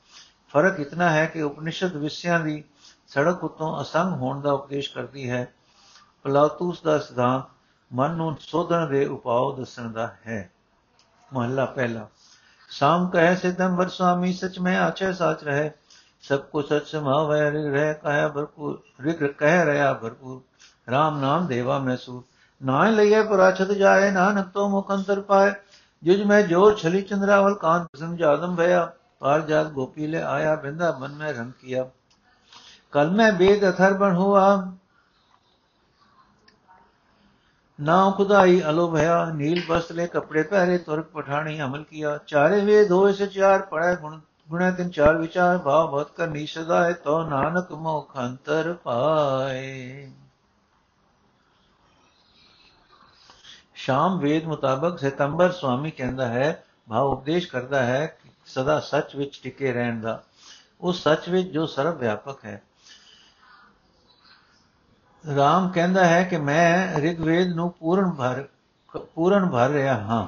ਫ਼ਰਕ 0.50 0.80
ਇਤਨਾ 0.80 1.10
ਹੈ 1.10 1.26
ਕਿ 1.26 1.42
ਉਪਨਿਸ਼ਦ 1.42 1.96
ਵਿਸ਼ਿਆਂ 1.96 2.40
ਦੀ 2.40 2.64
ਸੜਕ 3.08 3.44
ਉਤੋਂ 3.44 3.82
ਅਸੰਗ 3.82 4.14
ਹੋਣ 4.14 4.42
ਦਾ 4.42 4.52
ਉਪਦੇਸ਼ 4.52 4.94
ਕਰਦੀ 4.94 5.30
ਹੈ। 5.30 5.54
ਪਲਾਤੂਸ 6.24 6.82
ਦਾ 6.82 7.00
ਸਿਧਾਂਤ 7.00 7.44
ਮਨ 7.94 8.12
ਨੂੰ 8.12 8.38
ਸੋਧਣ 8.40 8.88
ਦੇ 8.88 9.06
ਉਪਾਅ 9.06 9.60
ਦੱਸਣ 9.60 9.92
ਦਾ 9.92 10.16
ਹੈ। 10.28 10.52
ਮਹੱਲਾ 11.34 11.66
ਪਹਿਲਾ। 11.66 12.08
ਸਾਮ 12.70 13.10
ਕਹੇ 13.10 13.36
ਸਿਦੰਬਰ 13.36 13.90
ਸੁਆਮੀ, 13.90 14.34
ਸਚ 14.34 14.60
ਮੈਂ 14.60 14.80
ਆਛੇ 14.80 15.14
ਸਾਚ 15.14 15.44
ਰਹੇ। 15.44 15.72
ਸਭ 16.22 16.40
ਕੋ 16.40 16.62
ਸਚ 16.62 16.88
ਸਮਾਵੈ 16.88 17.52
ਰਹਿ 17.52 17.94
ਕਹਿ 17.94 18.30
ਭਰਪੂਰ, 18.30 18.84
ਰਿਗ 19.02 19.24
ਕਹਿ 19.24 19.66
ਰਹਾ 19.66 19.94
ਭਰਪੂਰ। 19.94 20.42
RAM 20.92 21.22
ਨਾਮ 21.22 21.48
ਦੇਵਾ 21.48 21.80
नाय 22.62 22.92
लिये 22.92 23.22
पराछत 23.24 23.72
जाए 23.74 24.12
नानक 24.12 24.52
तो 24.54 24.68
मुख 24.70 24.92
अंतर 24.92 25.20
पाए। 25.22 25.56
जुज 26.04 26.22
में 26.22 26.48
ज़ोर 26.48 26.76
छली 26.78 27.02
चंद्रावल 27.02 27.54
कांत 27.54 27.88
प्रसन्न 27.88 28.18
जादम 28.18 28.56
भया। 28.56 28.84
पार 29.22 29.46
जात 29.46 29.72
गोपी 29.74 30.08
ले 30.08 30.22
आया, 30.22 30.56
बिंदा 30.56 30.98
मन 31.02 31.12
में 31.12 31.32
रंग 31.34 31.52
किया। 31.52 31.84
कल 32.94 33.10
में 33.10 33.38
बेद 33.38 33.64
अथर्बण 33.64 34.16
हुआ। 34.16 34.48
नाव 37.80 38.12
खुदाई 38.12 38.60
अलो 38.62 38.88
भया। 38.88 39.16
नील 39.32 39.64
वस्त्र 39.70 39.96
ले 39.96 40.08
कपड़े 40.08 40.44
पहरे, 40.44 40.78
तुर्क 40.80 41.10
पठानी 41.16 41.60
अमल 41.60 41.80
किया। 41.82 42.18
चारे 42.28 42.62
वे 42.62 42.86
धोए 42.86 43.14
से 43.14 43.28
चार, 43.30 43.68
पढ़े 43.72 43.96
गुण, 43.96 44.20
गुणे 44.50 44.72
तिन 44.72 44.90
चार 44.90 45.18
विचार। 45.18 45.58
भाव 45.58 45.88
भत 45.98 46.14
कर 46.18 46.30
निषदा 46.30 46.84
है 46.84 46.94
तो 46.94 47.24
नानक 47.30 47.72
मोख 47.80 48.18
अंतर 48.18 48.72
पाए। 48.86 50.14
ਸ਼ਾਮ 53.86 54.20
ਵੇਦ 54.20 54.46
ਮੁਤਾਬਕ 54.46 55.00
ਸਤੰਬਰ 55.00 55.52
ਸੁਆਮੀ 55.52 55.92
ਕਹਿੰਦਾ 55.92 56.28
ਹੈ, 56.28 56.64
ਭਾਵ 56.90 57.06
ਉਪਦੇਸ਼ 57.06 57.48
ਕਰਦਾ 57.48 57.86
ਹੈ 57.86 58.06
ਕਿ 58.06 58.30
ਸਦਾ 58.46 58.80
ਸੱਚ 58.80 59.16
ਵਿੱਚ 59.16 59.40
ਟਿਕੇ 59.44 59.74
ਰਹਿਣ 59.74 60.02
ਦਾ। 60.02 60.24
ਉਸ 60.82 61.04
ਸੱਚ 61.04 61.30
ਵਿੱਚ 61.30 61.50
ਜੋ 61.50 61.66
ਸਰਵ 61.66 61.98
ਵਿਆਪਕ 61.98 62.46
ਹੈ। 62.46 62.62
ਰਾਮ 65.36 65.70
ਕਹਿੰਦਾ 65.70 66.06
ਹੈ 66.06 66.24
ਕਿ 66.24 66.38
ਮੈਂ 66.38 67.02
ਰਿਗਵੇਦ 67.02 67.48
ਨੂੰ 67.48 67.72
ਪੂਰਨ 67.72 68.12
ਭਰ 68.12 68.46
ਪੂਰਨ 68.98 69.50
ਭਰ 69.50 69.70
ਰਿਹਾ 69.70 69.98
ਹਾਂ। 69.98 70.28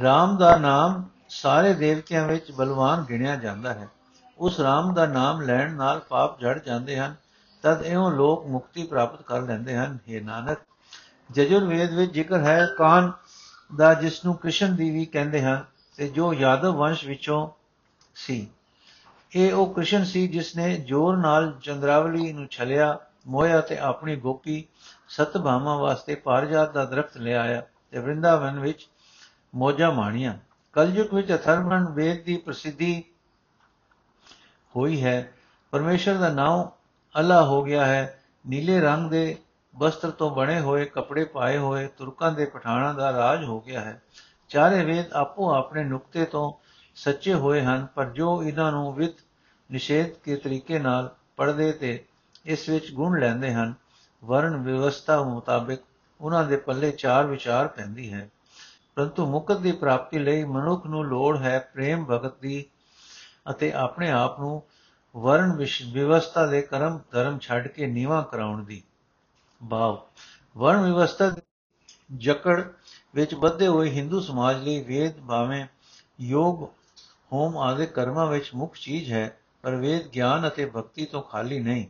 ਰਾਮ 0.00 0.36
ਦਾ 0.36 0.56
ਨਾਮ 0.56 1.04
ਸਾਰੇ 1.28 1.74
ਦੇਵਤਿਆਂ 1.74 2.28
ਵਿੱਚ 2.28 2.52
ਬਲਵਾਨ 2.52 3.02
ਗਿਣਿਆ 3.02 3.36
ਜਾਂਦਾ 3.36 3.74
ਹੈ। 3.74 3.88
ਉਸ 4.38 4.60
ਰਾਮ 4.60 4.94
ਦਾ 4.94 5.06
ਨਾਮ 5.06 5.40
ਲੈਣ 5.40 5.74
ਨਾਲ 5.74 6.00
ਪਾਪ 6.00 6.40
ਜੜ 6.40 6.62
ਜਾਂਦੇ 6.62 6.98
ਹਨ। 6.98 7.16
ਤਦ 7.62 7.82
ਇਉਂ 7.82 8.10
ਲੋਕ 8.12 8.46
ਮੁਕਤੀ 8.46 8.82
ਪ੍ਰਾਪਤ 8.82 9.22
ਕਰ 9.22 9.40
ਲੈਂਦੇ 9.42 9.76
ਹਨ। 9.76 9.98
हे 10.08 10.24
ਨਾਨਕ, 10.24 10.58
ਜਜੁਰਵੇਦ 11.30 11.94
ਵਿੱਚ 11.94 12.12
ਜ਼ਿਕਰ 12.12 12.40
ਹੈ, 12.40 12.66
ਕਾਨ 12.78 13.12
ਦਾ 13.76 13.94
ਜਿਸ 13.94 14.24
ਨੂੰ 14.24 14.34
ਕ੍ਰਿਸ਼ਨ 14.34 14.76
ਦੀ 14.76 14.90
ਵੀ 14.90 15.04
ਕਹਿੰਦੇ 15.04 15.42
ਹਨ 15.42 15.64
ਤੇ 15.96 16.08
ਜੋ 16.08 16.34
ਯਾਦਵ 16.34 16.76
ਵੰਸ਼ 16.76 17.04
ਵਿੱਚੋਂ 17.04 17.48
ਸੀ। 18.14 18.48
ਇਹ 19.36 19.52
ਉਹ 19.52 19.74
ਕ੍ਰਿਸ਼ਨ 19.74 20.04
ਸੀ 20.04 20.28
ਜਿਸ 20.28 20.56
ਨੇ 20.56 20.76
ਜੋਰ 20.76 21.16
ਨਾਲ 21.16 21.58
ਚੰਦਰਾਵਲੀ 21.62 22.32
ਨੂੰ 22.32 22.46
ਛਲਿਆ 22.46 22.98
ਮੋਇਆ 23.26 23.60
ਤੇ 23.60 23.78
ਆਪਣੀ 23.78 24.16
ਗੋਪੀ 24.16 24.64
ਸਤਭਾਮਾ 25.08 25.76
ਵਾਸਤੇ 25.76 26.14
ਪਾਰਜਾਤ 26.14 26.72
ਦਾ 26.72 26.84
ਦਰਖਤ 26.84 27.16
ਲੈ 27.16 27.34
ਆਇਆ 27.34 27.62
ਤੇ 27.90 27.98
ਵਰਿੰਦਾਵਨ 27.98 28.58
ਵਿੱਚ 28.58 28.88
ਮੋਜਾ 29.54 29.90
ਮਾਣੀਆਂ। 29.90 30.34
ਕਲਯੁਗ 30.72 31.14
ਵਿੱਚ 31.14 31.32
ਅਥਰਵਣ 31.34 31.88
ਵੇਦ 31.88 32.24
ਦੀ 32.24 32.36
ਪ੍ਰਸਿੱਧੀ 32.36 33.04
ਹੋਈ 34.76 35.04
ਹੈ। 35.04 35.32
ਪਰਮੇਸ਼ਰ 35.70 36.14
ਦਾ 36.14 36.28
ਨਾਮ 36.28 36.68
ਅੱਲਾ 37.18 37.44
ਹੋ 37.44 37.62
ਗਿਆ 37.62 37.86
ਹੈ। 37.86 38.22
ਨੀਲੇ 38.46 38.80
ਰੰਗ 38.80 39.10
ਦੇ 39.10 39.36
ਵਸਤਰ 39.76 40.10
ਤੋਂ 40.10 40.30
ਬਣੇ 40.30 40.60
ਹੋਏ 40.60 40.84
ਕੱਪੜੇ 40.84 41.24
ਪਾਏ 41.24 41.58
ਹੋਏ 41.58 41.86
ਤੁਰਕਾਂ 41.86 42.32
ਦੇ 42.32 42.44
ਪਠਾਣਾ 42.44 42.92
ਦਾ 42.92 43.12
ਰਾਜ 43.12 43.44
ਹੋ 43.44 43.60
ਗਿਆ 43.60 43.80
ਹੈ। 43.80 44.02
ਚਾਰੇ 44.48 44.84
ਵੇਦ 44.84 45.12
ਆਪੋ 45.12 45.54
ਆਪਣੇ 45.54 45.84
ਨੁਕਤੇ 45.84 46.24
ਤੋਂ 46.24 46.52
ਸੱਚੇ 46.94 47.34
ਹੋਏ 47.34 47.62
ਹਨ, 47.62 47.86
ਪਰ 47.94 48.04
ਜੋ 48.04 48.42
ਇਹਨਾਂ 48.42 48.72
ਨੂੰ 48.72 48.94
ਵਿਦ 48.94 49.12
ਨਿਸ਼ੇਧ 49.72 50.06
ਕੇ 50.06 50.36
ਤਰੀਕੇ 50.36 50.78
ਨਾਲ 50.78 51.14
ਪੜਦੇ 51.36 51.72
ਤੇ 51.72 52.04
ਇਸ 52.44 52.68
ਵਿੱਚ 52.68 52.92
ਗੁਣ 52.92 53.20
ਲੈਂਦੇ 53.20 53.54
ਹਨ, 53.54 53.74
ਵਰਣ 54.24 54.56
ਵਿਵਸਥਾ 54.56 55.22
ਮੁਤਾਬਕ 55.22 55.78
ਉਹਨਾਂ 56.20 56.44
ਦੇ 56.44 56.56
ਪੱਲੇ 56.56 56.90
ਚਾਰ 56.90 57.26
ਵਿਚਾਰ 57.26 57.68
ਪੈਂਦੀ 57.68 58.12
ਹੈ। 58.12 58.30
ਪਰੰਤੂ 58.94 59.26
ਮੁਕਤ 59.26 59.56
ਦੀ 59.56 59.72
ਪ੍ਰਾਪਤੀ 59.72 60.18
ਲਈ 60.18 60.44
ਮਨੁੱਖ 60.44 60.86
ਨੂੰ 60.86 61.04
ਲੋੜ 61.04 61.38
ਹੈ 61.38 61.58
ਪ੍ਰੇਮ 61.58 62.04
ਭਗਤ 62.04 62.40
ਦੀ 62.40 62.64
ਅਤੇ 63.50 63.72
ਆਪਣੇ 63.72 64.10
ਆਪ 64.10 64.40
ਨੂੰ 64.40 64.62
ਵਰਣ 65.16 65.64
ਵਿਵਸਥਾ 65.92 66.46
ਦੇ 66.46 66.62
ਕਰਮ, 66.62 67.00
ਧਰਮ 67.10 67.38
ਛੱਡ 67.38 67.68
ਕੇ 67.68 67.86
ਨੀਵਾ 67.86 68.22
ਕਰਾਉਣ 68.22 68.64
ਦੀ 68.64 68.82
ਭਾਵ। 69.70 69.98
ਵਰਣ 70.56 70.82
ਵਿਵਸਥਾ 70.82 71.32
ਜਕੜ 72.16 72.72
ਵਿੱਚ 73.14 73.34
ਬੱਧੇ 73.34 73.66
ਹੋਏ 73.66 73.90
ਹਿੰਦੂ 73.90 74.20
ਸਮਾਜ 74.20 74.62
ਲਈ 74.62 74.82
ਵੇਦ 74.82 75.20
ਭਾਵੇਂ 75.20 75.66
ਯੋਗ, 76.20 76.62
ਹੋਮ 77.32 77.58
ਆਦਿ 77.58 77.86
ਕਰਮਾਂ 77.86 78.26
ਵਿੱਚ 78.26 78.50
ਮੁੱਖ 78.54 78.74
ਚੀਜ਼ 78.74 79.12
ਹੈ, 79.12 79.38
ਪਰ 79.62 79.74
ਵੇਦ 79.74 80.06
ਗਿਆਨ 80.06 80.48
ਅਤੇ 80.48 80.66
ਭਗਤੀ 80.66 81.04
ਤੋਂ 81.04 81.22
ਖਾਲੀ 81.22 81.60
ਨਹੀਂ। 81.60 81.86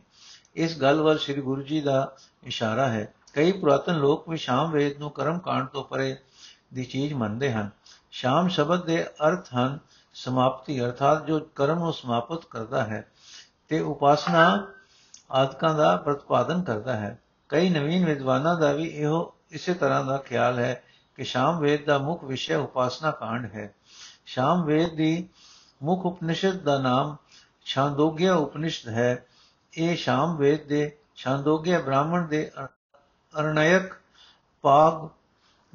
ਇਸ 0.55 0.81
ਗੱਲ 0.81 1.01
ਵੱਲ 1.01 1.17
ਸ੍ਰੀ 1.17 1.41
ਗੁਰੂ 1.41 1.61
ਜੀ 1.61 1.81
ਦਾ 1.81 2.15
ਇਸ਼ਾਰਾ 2.43 2.89
ਹੈ। 2.89 3.13
ਕਈ 3.33 3.51
ਪੁਰਾਤਨ 3.51 3.95
ਲੋਕ 3.95 4.29
ਵੀ 4.29 4.37
ਸ਼ਾਮ 4.37 4.71
ਵੇਦ 4.71 4.97
ਨੂੰ 4.97 5.11
ਕਰਮ 5.11 5.39
ਕਾਂਡ 5.39 5.67
ਤੋਂ 5.67 5.83
ਪਰੇ 5.83 6.17
ਦੀ 6.73 6.85
ਚੀਜ਼ 6.85 7.13
ਮੰਨਦੇ 7.13 7.51
ਹਨ। 7.51 7.69
ਸ਼ਾਮ 8.11 8.47
ਸ਼ਬਦ 8.47 8.85
ਦੇ 8.85 9.03
ਅਰਥ 9.03 9.53
ਹਨ 9.55 9.79
ਸਮਾਪਤੀ 10.23 10.81
ਅਰਥਾਤ 10.85 11.25
ਜੋ 11.25 11.39
ਕਰਮ 11.39 11.79
ਨੂੰ 11.79 11.93
ਸਮਾਪਤ 11.93 12.45
ਕਰਦਾ 12.45 12.83
ਹੈ 12.83 13.11
ਤੇ 13.67 13.79
ਉਪਾਸਨਾ 13.79 14.67
ਆਦਿਕਾਂ 15.31 15.73
ਦਾ 15.75 15.95
ਪ੍ਰਤਪਾਦਨ 15.95 16.63
ਕਰਦਾ 16.63 16.95
ਹੈ। 16.95 17.19
ਕਈ 17.49 17.69
ਨਵੀਨ 17.69 18.05
ਵਿਦਵਾਨਾਂ 18.05 18.59
ਦਾ 18.59 18.73
ਵੀ 18.73 18.87
ਇਹੋ 18.87 19.33
ਇਸੇ 19.51 19.73
ਤਰ੍ਹਾਂ 19.73 20.05
ਦਾ 20.05 20.17
ਖਿਆਲ 20.17 20.59
ਹੈ 20.59 20.83
ਕਿ 21.15 21.23
ਸ਼ਾਮ 21.23 21.59
ਵੇਦ 21.59 21.85
ਦਾ 21.85 21.97
ਮੁੱਖ 21.97 22.23
ਵਿਸ਼ਾ 22.23 22.57
ਉਪਾਸਨਾ 22.57 23.11
ਕਾਂਡ 23.11 23.45
ਹੈ। 23.45 23.73
ਸ਼ਾਮ 24.25 24.65
ਵੇਦ 24.65 24.95
ਦੀ 24.95 25.29
ਮੁੱਖ 25.83 26.05
ਉਪਨਿਸ਼ਦ 26.05 26.61
ਦਾ 26.61 26.77
ਨਾਮ 26.79 27.15
ਛਾਂਦੋਗਿਆ 27.65 28.35
ਉਪਨਿਸ਼ਦ 28.35 28.89
ਹੈ। 28.89 29.25
ਇਹ 29.73 29.95
ਸ਼ਾਮ 29.95 30.37
ਵੇਦ 30.37 30.67
ਦੇ 30.67 30.97
ਛਾਂਦੋਗਿਆ 31.15 31.79
ਬ੍ਰਾਹਮਣ 31.79 32.27
ਦੇ 32.27 32.51
ਅਰਣਯਕ 33.39 33.93
ਪਾਗ 34.61 35.07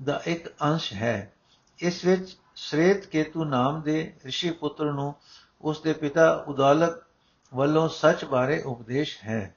ਦਾ 0.04 0.22
ਇੱਕ 0.26 0.48
ਅੰਸ਼ 0.62 0.92
ਹੈ। 0.92 1.32
ਇਸ 1.78 2.04
ਵਿੱਚ 2.04 2.36
ਸ੍ਰੇਤ 2.56 3.06
ਕੇਤੂ 3.06 3.44
ਨਾਮ 3.44 3.82
ਦੇ 3.82 4.12
ઋષਿ 4.26 4.52
ਪੁੱਤਰ 4.52 4.92
ਨੂੰ 4.92 5.14
ਉਸ 5.62 5.80
ਦੇ 5.80 5.92
ਪਿਤਾ 5.92 6.30
ਉਦਾਲਕ 6.48 7.02
ਵੱਲੋਂ 7.52 7.88
ਸੱਚ 7.88 8.24
ਬਾਰੇ 8.24 8.62
ਉਪਦੇਸ਼ 8.62 9.16
ਹੈ 9.24 9.54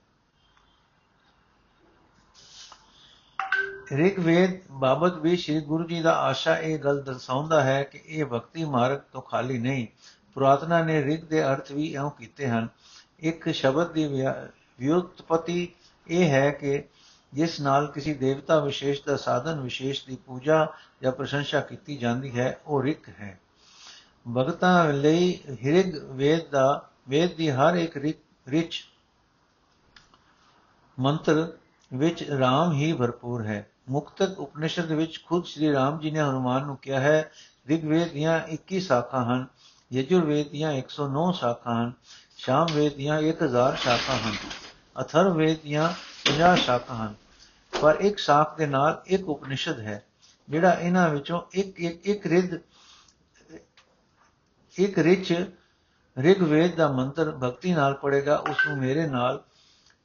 ਰਿਕ 3.94 4.20
ਵੇਦ 4.20 4.60
ਬਾਬਤ 4.72 5.14
ਵੀ 5.14 5.36
ਸ੍ਰੀ 5.38 5.60
ਗੁਰੂ 5.62 5.88
ਜੀ 5.88 6.02
ਦਾ 6.02 6.14
ਆਸ਼ਾ 6.20 6.56
ਇਹ 6.58 6.78
ਗੱਲ 6.80 7.02
ਦਰਸਾਉਂਦਾ 7.02 7.64
ਹੈ 7.64 7.84
ਕਿ 7.84 8.02
ਇਹ 8.06 8.26
ਭਗਤੀ 8.26 8.66
ਮਾਰਗ 8.66 9.00
ਤੋਂ 9.12 9.22
ਖਾਲੀ 9.22 9.58
ਨਹੀਂ 9.58 9.88
ਪੁਰਾਤਨਾ 10.34 10.82
ਨੇ 10.84 11.02
ਰਿਕ 11.04 11.26
ਦੇ 11.26 11.44
ਅਰਥ 11.44 11.72
ਵੀ 11.72 11.94
ਇਉਂ 11.94 12.12
ਕੀਤੇ 12.12 12.48
ਹਨ 12.48 12.68
ਇੱਕ 13.20 13.50
ਸ਼ਬਦ 13.50 13.92
ਦੀ 13.92 14.08
ਵਿਉਤਪਤੀ 14.80 15.68
ਇਹ 16.08 16.30
ਹੈ 16.30 16.50
ਕਿ 16.52 16.84
ਜਿਸ 17.34 17.60
ਨਾਲ 17.62 17.88
ਕਿਸੇ 17.88 18.14
ਦੇਵਤਾ 18.14 18.60
ਵਿਸ਼ੇਸ਼ 18.60 19.02
ਦਾ 19.06 19.18
ਸਾਧਨ, 19.18 19.60
ਵਿਸ਼ੇਸ਼ 19.60 20.06
ਦੀ 20.06 20.16
ਪੂਜਾ 20.16 20.68
ਜਾਂ 21.02 21.12
ਪ੍ਰਸ਼ੰਸਾ 21.12 21.62
ਕੀਤੀ 21.62 21.98
ਜਾਂਦੀ 21.98 22.40
ਹੈ, 22.40 22.60
ਉਹ 22.68 22.84
ਰਿਕ 22.84 23.10
ਹੈ। 23.10 23.40
ਭਗਤਾਂ 24.36 24.94
ਲਈ 24.94 25.40
ਹਿਰਗ 25.66 26.12
ਵੇਦ 26.12 26.50
ਦਾ, 26.50 26.90
ਵੇਦ 27.10 27.36
ਦੀ 27.36 27.50
ਹਰ 27.50 27.76
ਇੱਕ 27.76 27.98
ਰਿਚ 28.48 28.86
ਮੰਤਰ 31.00 31.58
ਵਿੱਚ 31.94 32.30
ਰਾਮ 32.30 32.72
ਹੀ 32.72 32.94
ਭਰਪੂਰ 32.94 33.46
ਹੈ। 33.46 33.70
ਮੁਕਤਕ 33.90 34.40
ਉਪਨਿਸ਼ਦ 34.40 34.92
ਵਿੱਚ 34.92 35.26
ਖੁਦ 35.26 35.46
ਸ੍ਰੀ 35.46 35.74
ਰਾਮ 35.74 36.00
ਜੀ 36.00 36.12
ਨੇ 36.12 36.20
ਹਨੂਮਾਨ 36.20 36.66
ਨੂੰ 36.66 36.78
ਕਿਹਾ 36.78 37.00
ਹੈ, 37.00 37.32
ਰਿਗਵੇਦ 37.68 38.12
ਦੀਆਂ 38.12 38.48
21 38.48 38.80
ਸ਼ਾਖਾ 38.80 39.24
ਹਨ, 39.24 39.46
ਯਜੁਰਵੇਦ 39.94 40.50
ਦੀਆਂ 40.50 40.72
109 40.72 41.32
ਸ਼ਾਖਾ 41.32 41.74
ਹਨ, 41.74 41.94
ਸ਼ਾਮਵੇਦ 42.38 42.94
ਦੀਆਂ 42.94 43.20
1000 43.20 43.76
ਸ਼ਾਖਾ 43.76 44.14
ਹਨ 44.14 44.36
ਅਥਰਵੇਦ 45.02 45.60
ਦੀਆਂ 45.60 45.94
50 46.26 46.56
ਸ਼ਾਖਾ 46.56 46.96
ਹਨ। 46.96 47.16
ਪਰ 47.82 47.96
ਇੱਕ 47.96 48.18
ਸ਼ਾਖ 48.18 48.58
ਦੇ 48.58 48.66
ਨਾਲ 48.66 49.02
ਇੱਕ 49.06 49.30
ਉਪਨਿਸ਼ਦ 49.30 49.80
ਹੈ, 49.80 50.04
ਜਿਹੜਾ 50.50 50.74
ਇਹਨਾਂ 50.74 51.10
ਵਿੱਚੋਂ 51.10 51.42
ਇੱਕ 51.52 51.80
ਇੱਕ 51.80 52.06
ਇੱਕ 52.06 52.28
ਰਿਦ 52.28 52.60
ਇੱਕ 54.76 55.00
ਰਿਚ 55.00 55.32
ਰਿਗਵੇਦ 56.18 56.76
ਦਾ 56.76 56.92
ਮੰਤਰ 56.92 57.32
ਭਗਤੀ 57.32 57.74
ਨਾਲ 57.74 57.94
ਪੜੇਗਾ 57.94 58.36
ਉਸ 58.38 58.68
ਨੂੰ 58.68 58.78
ਮੇਰੇ 58.78 59.08
ਨਾਲ 59.08 59.44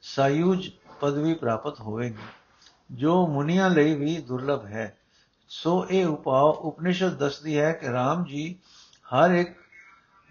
ਸਾਯੂਜ 0.02 0.70
ਪਦਵੀ 1.00 1.34
ਪ੍ਰਾਪਤ 1.34 1.80
ਹੋਵੇਗੀ। 1.80 2.22
ਜੋ 2.92 3.26
ਮੁਨੀਆਂ 3.26 3.70
ਲਈ 3.70 3.94
ਵੀ 3.94 4.16
ਦੁਰਲਭ 4.16 4.64
ਹੈ, 4.64 4.96
ਸੋ 5.48 5.86
ਇਹ 5.90 6.06
ਉਪਾਅ 6.06 6.58
ਉਪਨਿਸ਼ਦ 6.58 7.16
ਦੱਸਦੀ 7.16 7.58
ਹੈ 7.58 7.72
ਕਿ 7.72 7.86
RAM 7.86 8.24
ਜੀ 8.24 8.54
ਹਰ 9.04 9.30
ਇੱਕ 9.30 9.50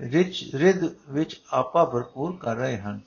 ਰਿਚ 0.02 0.56
ਰਿਦ 0.56 0.84
ਵਿੱਚ 1.10 1.42
ਆਪਾ 1.52 1.86
ਭਰਪੂਰ 1.86 2.38
ਕਰ 2.38 2.56
ਰਹੇ 2.56 2.78
ਹਨ। 2.78 3.00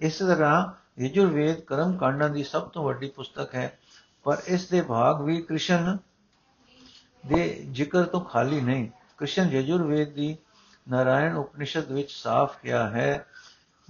ਇਸ 0.00 0.18
ਤਰ੍ਹਾਂ 0.18 0.87
ਯਜੁਰਵੇਦ 0.98 1.60
ਕਰਮ 1.60 1.96
ਕਾਂਡਾਂ 1.96 2.28
ਦੀ 2.28 2.42
ਸਭ 2.44 2.68
ਤੋਂ 2.68 2.84
ਵੱਡੀ 2.84 3.08
ਪੁਸਤਕ 3.08 3.54
ਹੈ, 3.54 3.78
ਪਰ 4.24 4.42
ਇਸ 4.46 4.68
ਦੇ 4.68 4.80
ਭਾਗ 4.80 5.22
ਵੀ 5.22 5.40
ਕ੍ਰਿਸ਼ਨ 5.42 5.98
ਦੇ 7.26 7.66
ਜ਼ਿਕਰ 7.70 8.04
ਤੋਂ 8.04 8.20
ਖਾਲੀ 8.20 8.60
ਨਹੀਂ। 8.60 8.88
ਕ੍ਰਿਸ਼ਨ 9.18 9.48
ਯਜੁਰਵੇਦ 9.48 10.12
ਦੀ 10.12 10.36
ਨਾਰਾਇਣ 10.88 11.36
ਉਪਨਿਸ਼ਦ 11.36 11.92
ਵਿੱਚ 11.92 12.10
ਸਾਫ਼ 12.10 12.58
ਕਿਹਾ 12.62 12.88
ਹੈ, 12.90 13.26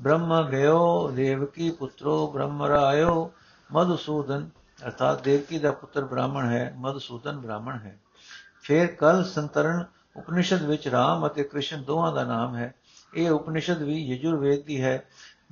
ਬ੍ਰਹਮ 0.00 0.48
ਗਇਓ 0.50 1.10
ਦੇਵਕੀ 1.10 1.70
ਪੁੱਤਰੋ 1.70 2.26
ਬ੍ਰਹਮਰਾਇਓ 2.32 3.32
ਮਧੁਸੂਦਨ 3.72 4.48
ਅਰਥਾਤ 4.86 5.22
ਦੇਵਕੀ 5.22 5.58
ਦਾ 5.58 5.72
ਪੁੱਤਰ 5.72 6.04
ਬ੍ਰਾਹਮਣ 6.04 6.48
ਹੈ, 6.48 6.72
ਮਧੁਸੂਦਨ 6.76 7.38
ਬ੍ਰਾਹਮਣ 7.38 7.78
ਹੈ। 7.78 7.98
ਫਿਰ 8.62 8.86
ਕਲ 8.86 9.24
ਸੰਤਰਣ 9.24 9.84
ਉਪਨਿਸ਼ਦ 10.16 10.62
ਵਿੱਚ 10.62 10.88
ਰਾਮ 10.88 11.26
ਅਤੇ 11.26 11.42
ਕ੍ਰਿਸ਼ਨ 11.42 11.82
ਦੋਹਾਂ 11.82 12.12
ਦਾ 12.12 12.24
ਨਾਮ 12.24 12.56
ਹੈ। 12.56 12.74
ਇਹ 13.14 13.30
ਉਪਨਿਸ਼ਦ 13.30 13.82
ਵੀ 13.82 14.06
ਯਜੁਰਵੇਦ 14.06 14.64
ਦੀ 14.64 14.82
ਹੈ। 14.82 15.02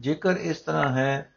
ਜੇਕਰ 0.01 0.37
ਇਸ 0.37 0.61
ਤਰ੍ਹਾਂ 0.61 0.89
ਹੈ 0.89 1.33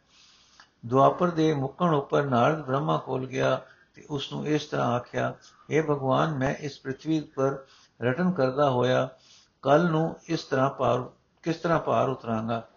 ਦੁਆਪਰ 0.86 1.30
ਦੇ 1.30 1.54
ਮੁੱਕਣ 1.54 1.94
ਉੱਪਰ 1.94 2.22
ਨਾਰਦ 2.22 2.64
ਬ੍ਰਹਮਾ 2.64 2.96
ਕੋਲ 2.96 3.26
ਗਿਆ 3.26 3.62
ਤੇ 3.94 4.06
ਉਸ 4.10 4.32
ਨੂੰ 4.32 4.46
ਇਸ 4.46 4.66
ਤਰ੍ਹਾਂ 4.66 4.86
ਆਖਿਆ 4.86 5.34
اے 5.76 5.84
ਭਗਵਾਨ, 5.84 6.34
ਮੈਂ 6.34 6.54
ਇਸ 6.54 6.78
ਪ੍ਰithvi 6.78 7.22
ਪਰ 7.34 7.64
ਰਟਨ 8.02 8.30
ਕਰਦਾ 8.32 8.70
ਹੋਇਆ 8.70 9.08
ਕੱਲ 9.62 9.90
ਨੂੰ 9.90 10.16
ਇਸ 10.28 10.44
ਤਰ੍ਹਾਂ 10.44 10.70
ਪਾਰ, 10.70 11.10
ਕਿਸ 11.42 11.56
ਤਰ੍ਹਾਂ 11.56 11.78
ਪਾਰ 11.78 12.08
ਉਤਰਾਂਗਾ? 12.08 12.68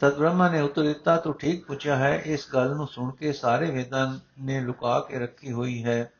ਤਦ 0.00 0.16
ਬ੍ਰਹਮਾ 0.16 0.48
ਨੇ 0.48 0.60
ਉੱਤਰ 0.60 0.82
ਦਿੱਤਾ, 0.82 1.16
ਤੂੰ 1.16 1.38
ਠੀਕ 1.38 1.66
ਪੁੱਛਿਆ 1.66 1.96
ਹੈ, 1.96 2.22
ਇਸ 2.26 2.48
ਗੱਲ 2.54 2.74
ਨੂੰ 2.74 2.88
ਸੁਣ 2.88 3.10
ਕੇ 3.10 3.32
ਸਾਰੇ 3.32 3.70
ਵੇਦਾਂ 3.70 4.16
ਨੇ 4.40 4.60
ਲੁਕਾ 4.60 5.00
ਕੇ 5.00 5.18
ਰੱਖੀ 5.18 5.52
ਹੋਈ 5.52 5.84
ਹੈ। 5.84 6.12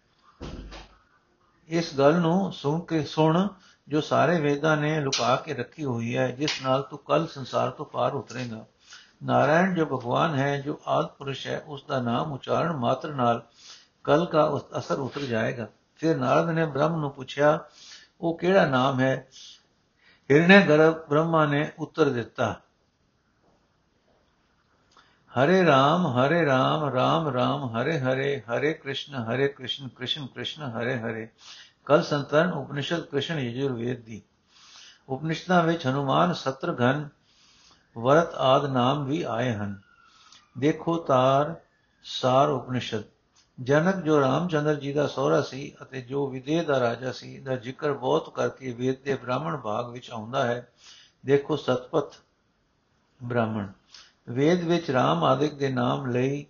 ਇਸ 1.69 1.99
ਗੱਲ 1.99 2.15
ਨੂੰ 2.15 2.53
ਸੁਣ 2.53 2.81
ਕੇ, 2.81 3.05
ਸੁਣ 3.05 3.49
ਜੋ 3.89 4.01
ਸਾਰੇ 4.01 4.41
ਵੇਦਾਂ 4.41 4.77
ਨੇ 4.77 5.01
ਲੁਕਾ 5.01 5.37
ਕੇ 5.37 5.55
ਰੱਖੀ 5.55 5.85
ਹੋਈ 5.85 6.17
ਹੈ, 6.17 6.31
ਜਿਸ 6.31 6.63
ਨਾਲ 6.63 6.83
ਤੂੰ 6.83 6.99
ਕੱਲ 6.99 7.27
ਸੰਸਾਰ 7.27 7.71
ਤੋਂ 7.71 7.87
ਪਾਰ 7.87 8.15
ਉਤਰੇਗਾ। 8.15 8.67
ਨਾਰਾਇਣ 9.23 9.75
ਜੋ 9.75 9.87
ਭਗਵਾਨ 9.87 10.35
ਹੈ, 10.35 10.61
ਜੋ 10.61 10.81
ਆਦ 10.87 11.07
ਪੁਰਸ਼ 11.07 11.47
ਹੈ 11.47 11.63
ਉਸ 11.67 11.85
ਦਾ 11.85 12.01
ਨਾਮ 12.01 12.33
ਉਚਾਰਨ 12.33 12.73
ਮਾਤਰ 12.73 13.15
ਨਾਲ 13.15 13.47
ਕਲ 14.05 14.27
ਦਾ 14.27 14.61
ਅਸਰ 14.79 14.99
ਉਤਰ 14.99 15.21
ਜਾਏਗਾ। 15.21 15.69
ਫਿਰ 15.97 16.17
ਨਾਰਦ 16.17 16.51
ਨੇ 16.51 16.67
ਬ੍ਰਹਮ 16.67 17.01
ਨੂੰ 17.01 17.11
ਪੁੱਛਿਆ, 17.11 17.61
ਉਹ 18.21 18.39
ਕਿਹੜਾ 18.39 18.67
ਨਾਮ 18.67 19.01
ਹੈ? 19.01 19.29
ਹਿਰਣੇ 20.31 20.67
ਗਰਭ 20.67 21.09
ਬ੍ਰਹਮਾ 21.09 21.47
ਨੇ 21.47 21.73
ਉੱਤਰ 21.79 22.09
ਦਿੱਤਾ। 22.09 22.61
ਹਰੇ 25.33 25.67
ਰਾਮ 25.67 26.07
ਹਰੇ 26.07 26.47
ਰਾਮ 26.47 26.89
ਰਾਮ 26.89 27.29
ਰਾਮ, 27.29 27.77
ਹਰੇ 27.77 28.01
ਹਰੇ 28.01 28.41
ਹਰੇ 28.41 28.73
ਕ੍ਰਿਸ਼ਨ 28.73 29.15
ਹਰੇ 29.15 29.49
ਕ੍ਰਿਸ਼ਨ 29.49 29.89
ਕ੍ਰਿਸ਼ਨ 29.89 30.27
ਕ੍ਰਿਸ਼ਨ, 30.27 30.63
ਹਰੇ 30.63 30.99
ਹਰੇ। 30.99 31.29
ਕਲ 31.87 32.03
ਸੰਤਨ 32.03 32.53
ਉਪਨਿਸ਼ਦ 32.53 33.01
ਕ੍ਰਿਸ਼ਨ 33.01 33.39
ਯਜੁਰਵੇਦ 33.39 34.01
ਦੀ। 34.01 34.23
ਉਪਨਿਸ਼ਦਾਂ 35.09 35.63
ਵਿੱਚ 35.63 35.87
ਹਨੂਮਾਨ 35.87 36.33
ਸਤਰਘਨ 36.33 37.09
ਵਰਤ 37.99 38.35
ਆਦ 38.35 38.65
ਨਾਮ 38.67 39.05
ਵੀ 39.05 39.23
ਆਏ 39.23 39.53
ਹਨ। 39.53 39.81
ਦੇਖੋ 40.59 40.97
ਤਾਰ, 40.97 41.55
ਸਾਰ 42.03 42.49
ਉਪਨਿਸ਼ਦ। 42.49 43.03
ਜਨਕ 43.63 43.97
ਜੋ 43.97 44.21
ਰਾਮਚੰਦਰ 44.21 44.75
ਜੀ 44.75 44.93
ਦਾ 44.93 45.07
ਸਹੁਰਾ 45.07 45.43
ਸੀ 45.43 45.73
ਅਤੇ 45.83 46.01
ਜੋ 46.01 46.27
ਵਿਦੇਹ 46.27 46.63
ਦਾ 46.63 46.81
ਰਾਜਾ 46.81 47.13
ਸੀ, 47.13 47.39
ਦਾ 47.39 47.57
ਜ਼ਿਕਰ 47.57 47.93
ਬਹੁਤ 47.93 48.35
ਕਰਕੇ 48.35 48.73
ਵੇਦ 48.73 49.03
ਦੇ 49.03 49.15
ਬ੍ਰਾਹਮਣ 49.15 49.57
ਭਾਗ 49.57 49.91
ਵਿੱਚ 49.91 50.11
ਆਉਂਦਾ 50.11 50.47
ਹੈ। 50.47 50.73
ਦੇਖੋ 51.27 51.57
ਸਤਪਥ 51.57 52.15
ਬ੍ਰਾਹਮਣ। 53.23 53.67
ਵੇਦ 54.29 54.65
ਵਿੱਚ 54.65 54.91
ਰਾਮ 54.91 55.25
ਆਦਿਕ 55.25 55.55
ਦੇ 55.55 55.69
ਨਾਮ 55.69 56.07
ਲਈ 56.07 56.47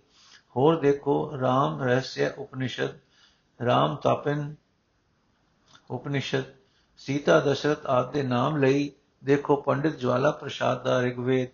ਹੋਰ 0.55 0.79
ਦੇਖੋ 0.79 1.39
ਰਾਮ 1.41 1.83
ਰਹੱਸਿਆ 1.83 2.31
ਉਪਨਿਸ਼ਦ, 2.37 2.89
ਰਾਮ 3.65 3.95
ਤਾਪਨ 3.95 4.55
ਉਪਨਿਸ਼ਦ, 5.91 6.43
ਸੀਤਾ 6.97 7.39
ਦਸ਼ਰਥ 7.39 7.85
ਆਦਿ 7.85 8.11
ਦੇ 8.11 8.23
ਨਾਮ 8.23 8.57
ਲਈ 8.57 8.91
ਦੇਖੋ, 9.23 9.55
ਪੰਡਿਤ 9.55 9.95
ਜਵਾਲਾ 9.95 10.31
ਪ੍ਰਸਾਦ 10.31 10.83
ਦਾ 10.83 11.01
ਰਿਗਵੇਦ। 11.01 11.49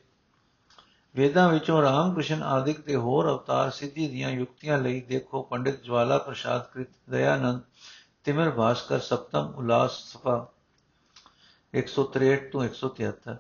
ਵੇਦਾਂ 1.16 1.48
ਵਿੱਚੋਂ 1.50 1.82
ਰਾਮ 1.82 2.14
ਕ੍ਰਿਸ਼ਨ 2.14 2.44
ਆਦਿਕ 2.44 2.82
ਤੇ 2.82 2.96
ਹੋਰ 2.96 3.30
ਅਵਤਾਰ 3.30 3.72
ਸਿੱਧੀ 3.72 4.08
ਦੀਆਂ 4.08 4.30
ਯੁਕਤੀਆਂ 4.30 4.78
ਲਈ 4.78 5.02
ਦੇਖੋ, 5.02 5.42
ਪੰਡਿਤ 5.42 5.82
ਜਵਾਲਾ 5.84 6.18
ਪ੍ਰਸਾਦ 6.18 6.68
ਕ੍ਰਿਤ 6.74 6.90
ਦਇਆਨੰਦ, 7.10 7.62
ਤਿਮਰ 8.24 8.50
ਭਾਸਕਰ, 8.50 9.00
ਸਪਤਮ 9.00 9.54
ਉਲਾਸ 9.58 9.92
ਸਫਾ 9.92 10.48
163 11.74 12.50
ਤੋਂ 12.52 12.64
173 12.64 13.38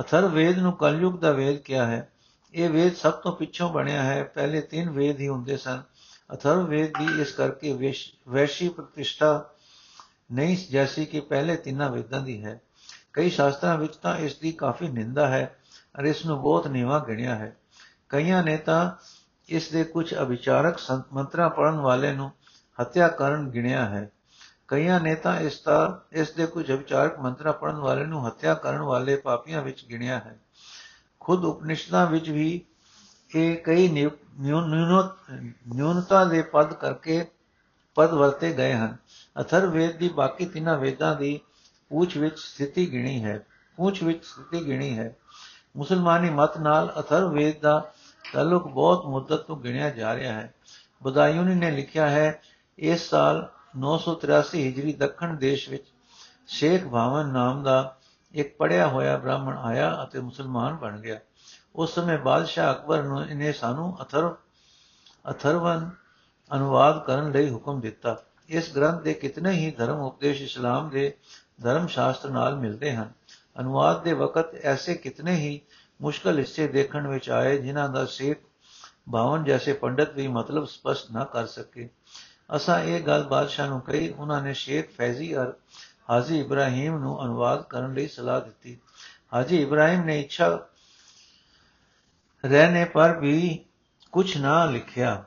ਅਥਰ 0.00 0.26
ਵੇਦ 0.26 0.58
ਨੂੰ 0.58 0.72
ਕਲਯੁਗ 0.72 1.18
ਦਾ 1.18 1.32
ਵੇਦ 1.32 1.58
ਕਿਹਾ 1.58 1.86
ਹੈ। 1.86 2.12
ਇਹ 2.54 2.70
ਵੇਦ 2.70 2.94
ਸਭ 2.96 3.12
ਤੋਂ 3.12 3.32
ਪਿੱਛੋਂ 3.32 3.72
ਬਣਿਆ 3.72 4.02
ਹੈ, 4.02 4.22
ਪਹਿਲੇ 4.24 4.60
ਤਿੰਨ 4.60 4.90
ਵੇਦ 4.90 5.20
ਹੀ 5.20 5.28
ਹੁੰਦੇ 5.28 5.56
ਸਨ। 5.56 5.82
ਅਥਰਵ 6.32 6.66
ਵੇਦ 6.66 6.92
ਦੀ 6.98 7.20
ਇਸ 7.20 7.32
ਕਰਕੇ 7.32 7.72
ਵੈਸ਼ੀ 8.28 8.68
ਪ੍ਰਤਿਸ਼ਠਾ 8.68 9.50
ਨਹੀਂ 10.32 10.56
ਜੈਸੀ 10.70 11.04
ਕਿ 11.06 11.20
ਪਹਿਲੇ 11.20 11.56
ਤਿੰਨਾਂ 11.56 11.90
ਵੇਦਾਂ 11.90 12.20
ਦੀ 12.20 12.44
ਹੈ। 12.44 12.60
ਕਈ 13.18 13.30
ਸ਼ਾਸਤਰਾਂ 13.30 13.76
ਵਿੱਚ 13.78 13.96
ਤਾਂ 13.96 14.16
ਇਸ 14.16 14.34
ਦੀ 14.38 14.50
ਕਾਫੀ 14.52 14.88
ਨਿੰਦਾ 14.88 15.26
ਹੈ 15.28 15.58
ਅਰ 16.00 16.04
ਇਸ 16.04 16.24
ਨੂੰ 16.26 16.40
ਬਹੁਤ 16.42 16.66
ਨੀਵਾ 16.66 16.98
ਗਿਣਿਆ 17.08 17.34
ਹੈ। 17.34 17.56
ਕਈਆਂ 18.08 18.42
ਨੇ 18.42 18.56
ਤਾਂ 18.56 18.90
ਇਸ 19.48 19.70
ਦੇ 19.70 19.82
ਕੁਝ 19.84 20.14
ਅਵਿਚਾਰਕ 20.14 20.78
ਮੰਤਰਾਂ 21.12 21.48
ਪੜਨ 21.50 21.76
ਵਾਲੇ 21.76 22.12
ਨੂੰ 22.12 22.30
ਹੱਤਿਆ 22.80 23.08
ਕਰਨ 23.08 23.48
ਗਿਣਿਆ 23.50 23.84
ਹੈ। 23.84 24.10
ਕਈਆਂ 24.68 25.00
ਨੇ 25.00 25.14
ਤਾਂ 25.14 25.40
ਇਸ 25.40 25.60
ਦਾ, 25.62 26.02
ਇਸ 26.12 26.30
ਦੇ 26.30 26.46
ਕੁਝ 26.46 26.70
ਅਵਿਚਾਰਕ 26.72 27.18
ਮੰਤਰਾਂ 27.18 27.52
ਪੜਨ 27.52 27.76
ਵਾਲੇ 27.76 28.04
ਨੂੰ 28.04 28.26
ਹੱਤਿਆ 28.26 28.54
ਕਰਨ 28.54 28.80
ਵਾਲੇ 28.82 29.16
ਪਾਪੀਆਂ 29.16 29.62
ਵਿੱਚ 29.62 29.84
ਗਿਣਿਆ 29.84 30.18
ਹੈ। 30.18 30.38
ਖੁਦ 31.20 31.44
ਉਪਨਿਸ਼ਦਾਂ 31.44 32.06
ਵਿੱਚ 32.06 32.30
ਵੀ 32.30 32.60
ਇਹ 33.36 33.56
ਕਈ 33.56 33.88
ਨਿਊਨਤਾ 35.68 36.24
ਦੇ 36.24 36.42
ਪਦ 36.42 36.72
ਕਰਕੇ 36.74 37.26
ਪਦ 37.96 38.14
ਵਰਤੇ 38.14 38.52
ਗਏ 38.52 38.72
ਹਨ। 38.74 38.96
ਅਥਰ 39.40 39.66
ਵੇਦ 39.66 39.96
ਦੀ 39.96 40.08
ਬਾਕੀ 40.08 40.46
ਤਿੰਨਾਂ 40.46 40.78
ਵੇਦਾਂ 40.78 41.14
ਦੀ 41.16 41.40
ਪੂਛ 41.90 42.16
ਵਿੱਚ 42.16 42.38
ਸਥਿਤੀ 42.38 42.92
ਗਿਣੀ 42.92 43.24
ਹੈ, 43.24 43.46
ਪੂਛ 43.76 44.02
ਵਿੱਚ 44.02 44.24
ਸਥਿਤੀ 44.24 44.66
ਗਿਣੀ 44.66 44.98
ਹੈ। 44.98 45.16
ਮੁਸਲਮਾਨੀ 45.76 46.30
ਮਤ 46.30 46.58
ਨਾਲ 46.58 46.92
ਅਥਰ 47.00 47.24
ਵੇਦ 47.24 47.60
ਦਾ 47.60 47.92
ਤਾਲੁਕ 48.32 48.68
ਬਹੁਤ 48.68 49.06
ਮੁੱਦਤ 49.06 49.38
ਤੋਂ 49.38 49.56
ਗਿਣਿਆ 49.56 49.90
ਜਾ 49.90 50.16
ਰਿਹਾ 50.16 50.32
ਹੈ। 50.32 50.54
ਬਦਾਯੂਨੀ 51.02 51.54
ਨੇ 51.54 51.70
ਲਿਖਿਆ 51.70 52.08
ਹੈ, 52.08 52.42
ਇਸ 52.78 53.10
ਸਾਲ 53.10 53.50
983 53.76 54.66
ਹਿਜਰੀ 54.66 54.92
ਦੱਖਣ 54.92 55.34
ਦੇਸ਼ 55.34 55.68
ਵਿੱਚ 55.68 55.86
ਸ਼ੇਖ 56.46 56.86
ਭਾਵਨ 56.86 57.28
ਨਾਮ 57.28 57.62
ਦਾ 57.62 57.96
ਇੱਕ 58.32 58.56
ਪੜਿਆ 58.56 58.88
ਹੋਇਆ 58.88 59.16
ਬ੍ਰਾਹਮਣ 59.18 59.58
ਆਇਆ 59.58 60.02
ਅਤੇ 60.02 60.20
ਮੁਸਲਮਾਨ 60.20 60.74
ਬਣ 60.74 61.00
ਗਿਆ। 61.00 61.20
ਉਸ 61.76 61.94
ਸਮੇਂ 61.94 62.18
ਬਾਦਸ਼ਾਹ 62.18 62.74
ਅਕਬਰ 62.74 63.02
ਨੇ 63.34 63.52
ਸਾਨੂੰ 63.52 64.02
ਅਥਰਵ 64.02 64.36
ਅਥਰਵਨ 65.30 65.90
ਅਨੁਵਾਦ 66.54 67.04
ਕਰਨ 67.04 67.32
ਲਈ 67.32 67.50
ਹੁਕਮ 67.50 67.80
ਦਿੱਤਾ। 67.80 68.22
ਇਸ 68.48 68.76
ਗ੍ਰੰਥ 68.76 69.02
ਦੇ 69.02 69.14
ਕਿਤਨੇ 69.14 69.50
ਹੀ 69.50 69.70
ਧਰਮ 69.70 70.00
ਉਪਦੇਸ਼ 70.00 70.42
ਇਸਲਾਮ 70.42 70.88
ਦੇ 70.88 71.14
ਧਰਮ 71.62 71.86
ਸ਼ਾਸਤਰ 71.86 72.30
ਨਾਲ 72.30 72.56
ਮਿਲਦੇ 72.56 72.94
ਹਨ। 72.96 73.12
ਅਨੁਵਾਦ 73.60 74.02
ਦੇ 74.02 74.12
ਵਕਤ 74.12 74.54
ਐਸੇ 74.54 74.94
ਕਿਤਨੇ 74.94 75.34
ਹੀ 75.34 75.60
ਮੁਸ਼ਕਲ 76.00 76.38
ਹਿੱਸੇ 76.38 76.66
ਦੇਖਣ 76.68 77.06
ਵਿੱਚ 77.06 77.30
ਆਏ 77.30 77.58
ਜਿਨ੍ਹਾਂ 77.58 77.88
ਦਾ 77.88 78.04
ਸੇਖ 78.06 78.38
ਭਾਵਨ 79.12 79.44
ਜੈਸੇ 79.44 79.72
ਪੰਡਤ 79.72 80.12
ਵੀ 80.14 80.26
ਮਤਲਬ 80.28 80.64
ਸਪਸ਼ਟ 80.64 81.10
ਨਾ 81.12 81.24
ਕਰ 81.24 81.46
ਸਕੇ। 81.46 81.88
ਅਸਾਂ 82.56 82.80
ਇਹ 82.80 83.00
ਗੱਲ 83.00 83.22
ਬਾਦਸ਼ਾਹ 83.22 83.68
ਨੂੰ 83.68 83.80
ਕਹੀ, 83.80 84.08
ਉਹਨਾਂ 84.08 84.42
ਨੇ 84.42 84.54
ਸ਼ੇਖ 84.54 84.90
ਫੈਜ਼ੀ 84.96 85.34
ਅਰ 85.36 85.52
ਹਾਜੀ 86.10 86.40
ਇਬਰਾਹੀਮ 86.40 86.98
ਨੂੰ 86.98 87.24
ਅਨੁਵਾਦ 87.24 87.62
ਕਰਨ 87.62 87.94
ਲਈ 87.94 88.06
ਸਲਾਹ 88.08 88.40
ਦਿੱਤੀ। 88.40 88.78
ਹਾਜੀ 89.34 89.62
ਇਬਰਾਹੀਮ 89.62 90.04
ਨੇ 90.04 90.20
ਇੱਛਾ 90.20 90.66
ਰਹਿਣੇ 92.44 92.84
ਪਰ 92.84 93.18
ਵੀ 93.18 93.64
ਕੁਝ 94.12 94.36
ਨਾ 94.36 94.64
ਲਿਖਿਆ। 94.64 95.24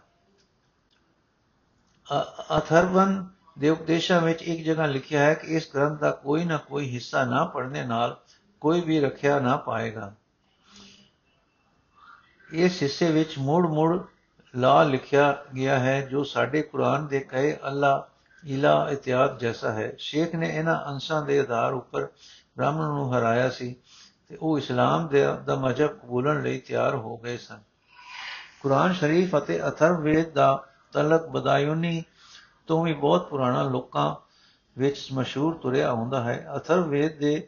ਅਥਰਵਨ 2.58 3.28
ਦੇ 3.62 3.70
ਉਪਦੇਸ਼ਾਂ 3.70 4.22
ਵਿੱਚ 4.22 4.42
ਇੱਕ 4.42 4.66
ਜਗ੍ਹਾ 4.66 4.86
ਲਿਖਿਆ 4.86 5.20
ਹੈ 5.20 5.34
ਕਿ 5.34 5.48
ਇਸ 5.48 5.70
ਗ੍ਰੰਥ 5.76 6.00
ਦਾ 6.00 6.12
ਕੋਈ 6.12 6.46
ਨਾ 6.46 6.58
ਕੋਈ 6.58 6.94
ਹਿੱਸਾ 6.94 7.26
ਨਾ 7.26 7.46
ਪੜ੍ਹਨੇ 7.46 7.84
ਨਾਲ 7.84 8.22
ਕੋਈ 8.62 8.82
ਵੀ 8.82 9.00
ਰੱਖਿਆ 9.00 9.40
ਨਾ 9.40 9.58
ਪਾਏਗਾ। 9.58 10.14
ਇਸ 12.54 12.84
ਹਿੱਸੇ 12.84 13.12
ਵਿੱਚ 13.12 13.38
ਮੋੜ-ਮੋੜ 13.38 14.00
ਲਾ 14.56 14.84
ਲਿਖਿਆ 14.84 15.46
ਗਿਆ 15.56 15.80
ਹੈ, 15.80 16.02
ਜੋ 16.02 16.24
ਸਾਡੇ 16.24 16.62
ਕੁਰਾਨ 16.62 17.08
ਦੇ 17.08 17.20
ਕਹੇ 17.20 17.58
ਅੱਲਾ, 17.68 18.08
ਇਲਾ 18.46 18.88
ਇਤਿਆਦ 18.92 19.40
ਜੈਸਾ 19.40 19.72
ਹੈ। 19.72 19.92
ਸ਼ੇਖ 19.98 20.36
ਨੇ 20.36 20.50
ਇਹਨਾਂ 20.50 20.86
ਅੰਸ਼ਾਂ 20.86 21.26
ਦੇ 21.26 21.40
ਆਧਾਰ 21.40 21.74
ਉੱਪਰ 21.74 22.08
ਬ੍ਰਾਹਮਣ 22.58 22.84
ਨੂੰ 22.84 23.18
ਹਰਾਇਆ 23.18 23.50
ਸੀ 23.50 23.76
ਤੇ 24.30 24.36
ਉਹ 24.36 24.58
ਇਸਲਾਮ 24.58 25.08
ਦੇ 25.08 25.24
ਦਾ 25.46 25.56
ਮਜਬ 25.56 25.88
ਕਬੂਲਣ 25.88 26.44
ਲਈ 26.44 26.60
ਤਿਆਰ 26.60 26.96
ਹੋ 26.96 27.18
ਗਏ 27.18 27.38
ਸਨ। 27.38 27.60
ਕੁਰਾਨ 28.62 28.94
ਸ਼ਰੀਫ 28.94 29.38
ਅਤੇ 29.38 29.68
ਅਥਰਵ 29.68 30.02
ਵੇਦ 30.02 30.32
ਦਾ 30.32 30.66
ਤਲਕ 30.94 31.26
ਬਦਾਯੂਨੀ 31.26 32.04
ਤੋਂ 32.68 32.84
ਵੀ 32.86 32.94
ਬਹੁਤ 32.94 33.30
ਪੁਰਾਣਾ 33.30 33.64
ਲੋਕਾਂ 33.64 34.16
ਵਿੱਚ 34.78 35.08
ਮਸ਼ਹੂਰ 35.14 35.54
ਤੁਰਿਆ 35.54 35.92
ਹੁੰਦਾ 35.94 36.24
ਹੈ। 36.24 36.48
ਅਥਰਵ 36.58 36.90
ਵੇਦ 36.90 37.18
ਦੇ 37.18 37.48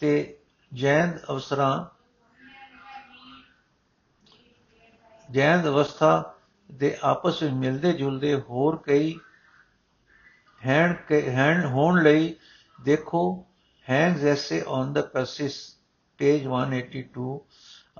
ਤੇ 0.00 0.38
ਜੈਨ 0.72 1.18
ਅਵਸਰਾਂ, 1.30 1.84
ਜੈਨ 5.28 5.68
ਅਵਸਥਾ 5.68 6.34
ਦੇ 6.70 6.96
ਆਪਸ 7.02 7.42
ਵਿੱਚ 7.42 7.54
ਮਿਲਦੇ 7.54 7.92
ਜੁਲਦੇ 7.92 8.34
ਹੋਰ 8.40 8.76
ਕਈ 8.76 9.18
ਹੈਂਡ 10.66 11.12
ਹੈਂਡ 11.12 11.64
ਹੋਣ 11.64 12.02
ਲਈ 12.02 12.34
ਦੇਖੋ 12.78 13.46
ਹੈਂਡਸ 13.90 14.24
ਐਸੇ 14.24 14.62
ਔਨ 14.62 14.92
ਦਾ 14.92 15.02
ਪੈਸਿਸ 15.02 15.76
ਪੇਜ 16.18 16.46
182 16.46 17.38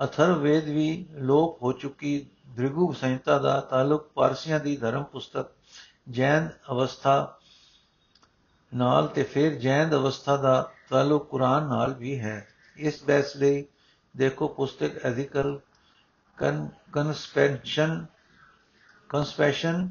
ਅਥਰਵ 0.03 0.39
ਵੇਦ 0.39 0.65
ਵੀ 0.65 1.07
ਲੋਪ 1.11 1.61
ਹੋ 1.63 1.71
ਚੁੱਕੀ। 1.71 2.27
ਦ੍ਰਿਗੂ 2.49 2.91
ਸੰਹਿਤਾ 2.93 3.37
ਦਾ 3.39 3.59
ਤਾਲੁਕ 3.59 4.07
ਪਾਰਸੀਆਂ 4.13 4.59
ਦੀ 4.59 4.75
ਧਰਮ 4.77 5.03
ਪੁਸਤਕ 5.03 5.45
ਜੈਨ 6.09 6.49
ਅਵਸਥਾ 6.71 7.37
ਨਾਲ 8.75 9.07
ਤੇ 9.07 9.23
ਫਿਰ 9.23 9.53
ਜੈਨ 9.55 9.91
ਅਵਸਥਾ 9.91 10.37
ਦਾ 10.37 10.71
ਤਾਲੁਕ 10.89 11.29
ਕੁਰਾਨ 11.29 11.63
ਨਾਲ 11.63 11.93
ਵੀ 11.93 12.19
ਹੈ। 12.19 12.47
ਇਸ 12.77 13.03
ਬੈਸ 13.03 13.35
ਲਈ 13.35 13.65
ਦੇਖੋ 14.17 14.47
ਪੁਸਤਕ 14.47 15.05
ਐਥੀਕਲ 15.05 15.59
ਕਨਸਪੈਂਸ਼ਨ 16.91 18.05
ਕਨਸਪੈਸ਼ਨ 19.09 19.89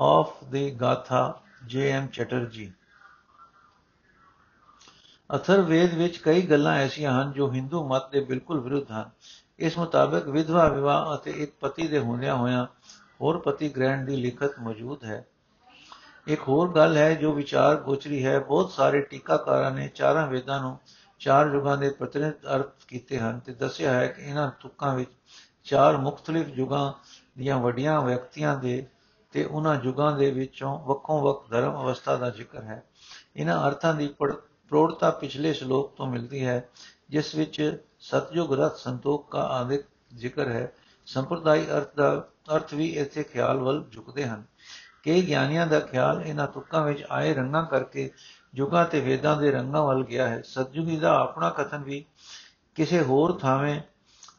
ਆਫ 0.00 0.44
ਦੀ 0.44 0.70
ਗਾਥਾ 0.70 1.42
ਜੇ 1.64 1.90
ਐਮ 1.90 2.06
ਚਟਰਜੀ। 2.06 2.72
ਅਥਰ 5.36 5.60
ਵੇਦ 5.60 5.94
ਵਿੱਚ 5.94 6.16
ਕਈ 6.16 6.42
ਗੱਲਾਂ 6.42 6.74
ਐਸੀਆਂ 6.74 7.22
ਹਨ 7.22 7.32
ਜੋ 7.32 7.52
ਹਿੰਦੂ 7.52 7.88
ਮਤ 7.88 8.10
ਦੇ 8.10 8.20
ਬਿਲਕੁਲ 8.20 8.60
ਵਿਰੁੱਧ 8.60 8.90
ਹਨ। 8.92 9.10
ਇਸ 9.58 9.78
ਮੁਤਾਬਕ 9.78 10.28
ਵਿਧਵਾ 10.28 10.68
ਵਿਵਾਹ 10.68 11.14
ਅਤੇ 11.14 11.30
ਇੱਕ 11.30 11.52
ਪਤੀ 11.60 11.86
ਦੇ 11.88 11.98
ਹੁੰਦਿਆਂ 11.98 12.34
ਹੋਇਆਂ 12.36 12.66
ਹੋਰ 13.20 13.38
ਪਤੀ 13.38 13.68
ਗ੍ਰਹਿਣ 13.68 14.04
ਦੀ 14.04 14.16
ਲਿਖਤ 14.16 14.58
ਮੌਜੂਦ 14.60 15.04
ਹੈ। 15.04 15.26
ਇੱਕ 16.26 16.48
ਹੋਰ 16.48 16.72
ਗੱਲ 16.72 16.96
ਹੈ, 16.96 17.14
ਜੋ 17.14 17.32
ਵਿਚਾਰ 17.32 17.76
ਗੋਚਰੀ 17.76 18.24
ਹੈ, 18.26 18.38
ਬਹੁਤ 18.38 18.70
ਸਾਰੇ 18.70 19.00
ਟੀਕਾਕਾਰਾਂ 19.00 19.70
ਨੇ 19.70 19.88
ਚਾਰਾਂ 19.88 20.26
ਵੇਦਾਂ 20.26 20.60
ਨੂੰ 20.60 20.78
ਚਾਰ 21.18 21.46
ਯੁਗਾਂ 21.46 21.76
ਦੇ 21.76 21.90
ਪ੍ਰਤੀਨਿਧ 21.90 22.46
ਅਰਥ 22.56 22.84
ਕੀਤੇ 22.88 23.18
ਹਨ 23.18 23.38
ਤੇ 23.38 23.52
ਦੱਸਿਆ 23.52 23.92
ਹੈ 23.92 24.06
ਕਿ 24.06 24.22
ਇਹਨਾਂ 24.22 24.50
ਤੁਕਾਂ 24.60 24.94
ਵਿੱਚ 24.94 25.10
ਚਾਰ 25.64 25.96
ਮੁxtਲਿਫ 25.96 26.48
ਯੁਗਾਂ 26.48 26.92
ਦੀਆਂ 27.38 27.58
ਵੱਡੀਆਂ 27.58 28.02
ਵਿਅਕਤੀਆਂ 28.02 28.56
ਦੇ 28.56 28.86
ਤੇ 29.32 29.44
ਉਹਨਾਂ 29.44 29.80
ਯੁਗਾਂ 29.84 30.18
ਦੇ 30.18 30.30
ਵਿੱਚੋਂ 30.30 30.78
ਵੱਖੋ 30.78 31.20
ਵੱਖ 31.20 31.50
ਧਰਮ 31.50 31.82
ਅਵਸਥਾ 31.82 32.16
ਦਾ 32.16 32.30
ਜ਼ਿਕਰ 32.30 32.62
ਹੈ। 32.62 32.82
ਇਹਨਾਂ 33.36 33.68
ਅਰਥਾਂ 33.68 33.94
ਦੀ 33.94 34.14
ਪ੍ਰੋੜਤਾ 34.68 35.10
ਪਿਛਲੇ 35.10 35.52
ਸ਼ਲੋਕ 35.52 35.96
ਤੋਂ 35.96 36.06
ਮਿਲਦੀ 36.06 36.46
ਹੈ, 36.46 36.68
ਜਿਸ 37.10 37.34
ਵਿੱਚ 37.34 37.84
ਸਤਜੁਗ 38.00 38.52
ਰਤ 38.54 38.76
ਸੰਤੋਖ 38.76 39.32
ਦਾ 39.32 39.42
ਆਦਿਕ 39.42 39.82
ਜ਼ਿਕਰ 40.16 40.48
ਹੈ। 40.48 40.72
ਸੰਪਰਦਾਇ 41.06 41.66
ਅਰਥ 41.66 41.94
ਦਾ 41.96 42.28
ਅਰਥ 42.54 42.74
ਵੀ 42.74 42.86
ਇਥੇ 42.88 43.22
ਖਿਆਲ 43.22 43.56
ਵੱਲ 43.56 43.84
ਝੁਕਦੇ 43.92 44.26
ਹਨ 44.26 44.44
ਕਈ 45.04 45.26
ਗਿਆਨੀਆਂ 45.26 45.66
ਦਾ 45.66 45.80
ਖਿਆਲ 45.80 46.22
ਇਹਨਾਂ 46.22 46.46
ਤੁਕਾਂ 46.46 46.84
ਵਿੱਚ 46.84 47.04
ਆਏ 47.10 47.34
ਰੰਗਾਂ 47.34 47.62
ਕਰਕੇ 47.62 48.10
ਯੁਗਾਂ 48.54 48.84
ਤੇ 48.84 49.00
ਵੇਦਾਂ 49.00 49.36
ਦੇ 49.36 49.50
ਰੰਗਾਂ 49.50 49.82
ਵੱਲ 49.82 50.04
ਗਿਆ 50.04 50.28
ਹੈ। 50.28 50.42
ਸਤਜੁਗੀ 50.42 50.96
ਦਾ 50.96 51.18
ਆਪਣਾ 51.18 51.50
ਕਥਨ 51.50 51.82
ਵੀ 51.82 52.04
ਕਿਸੇ 52.74 53.02
ਹੋਰ 53.02 53.38
ਥਾਵੇਂ 53.38 53.80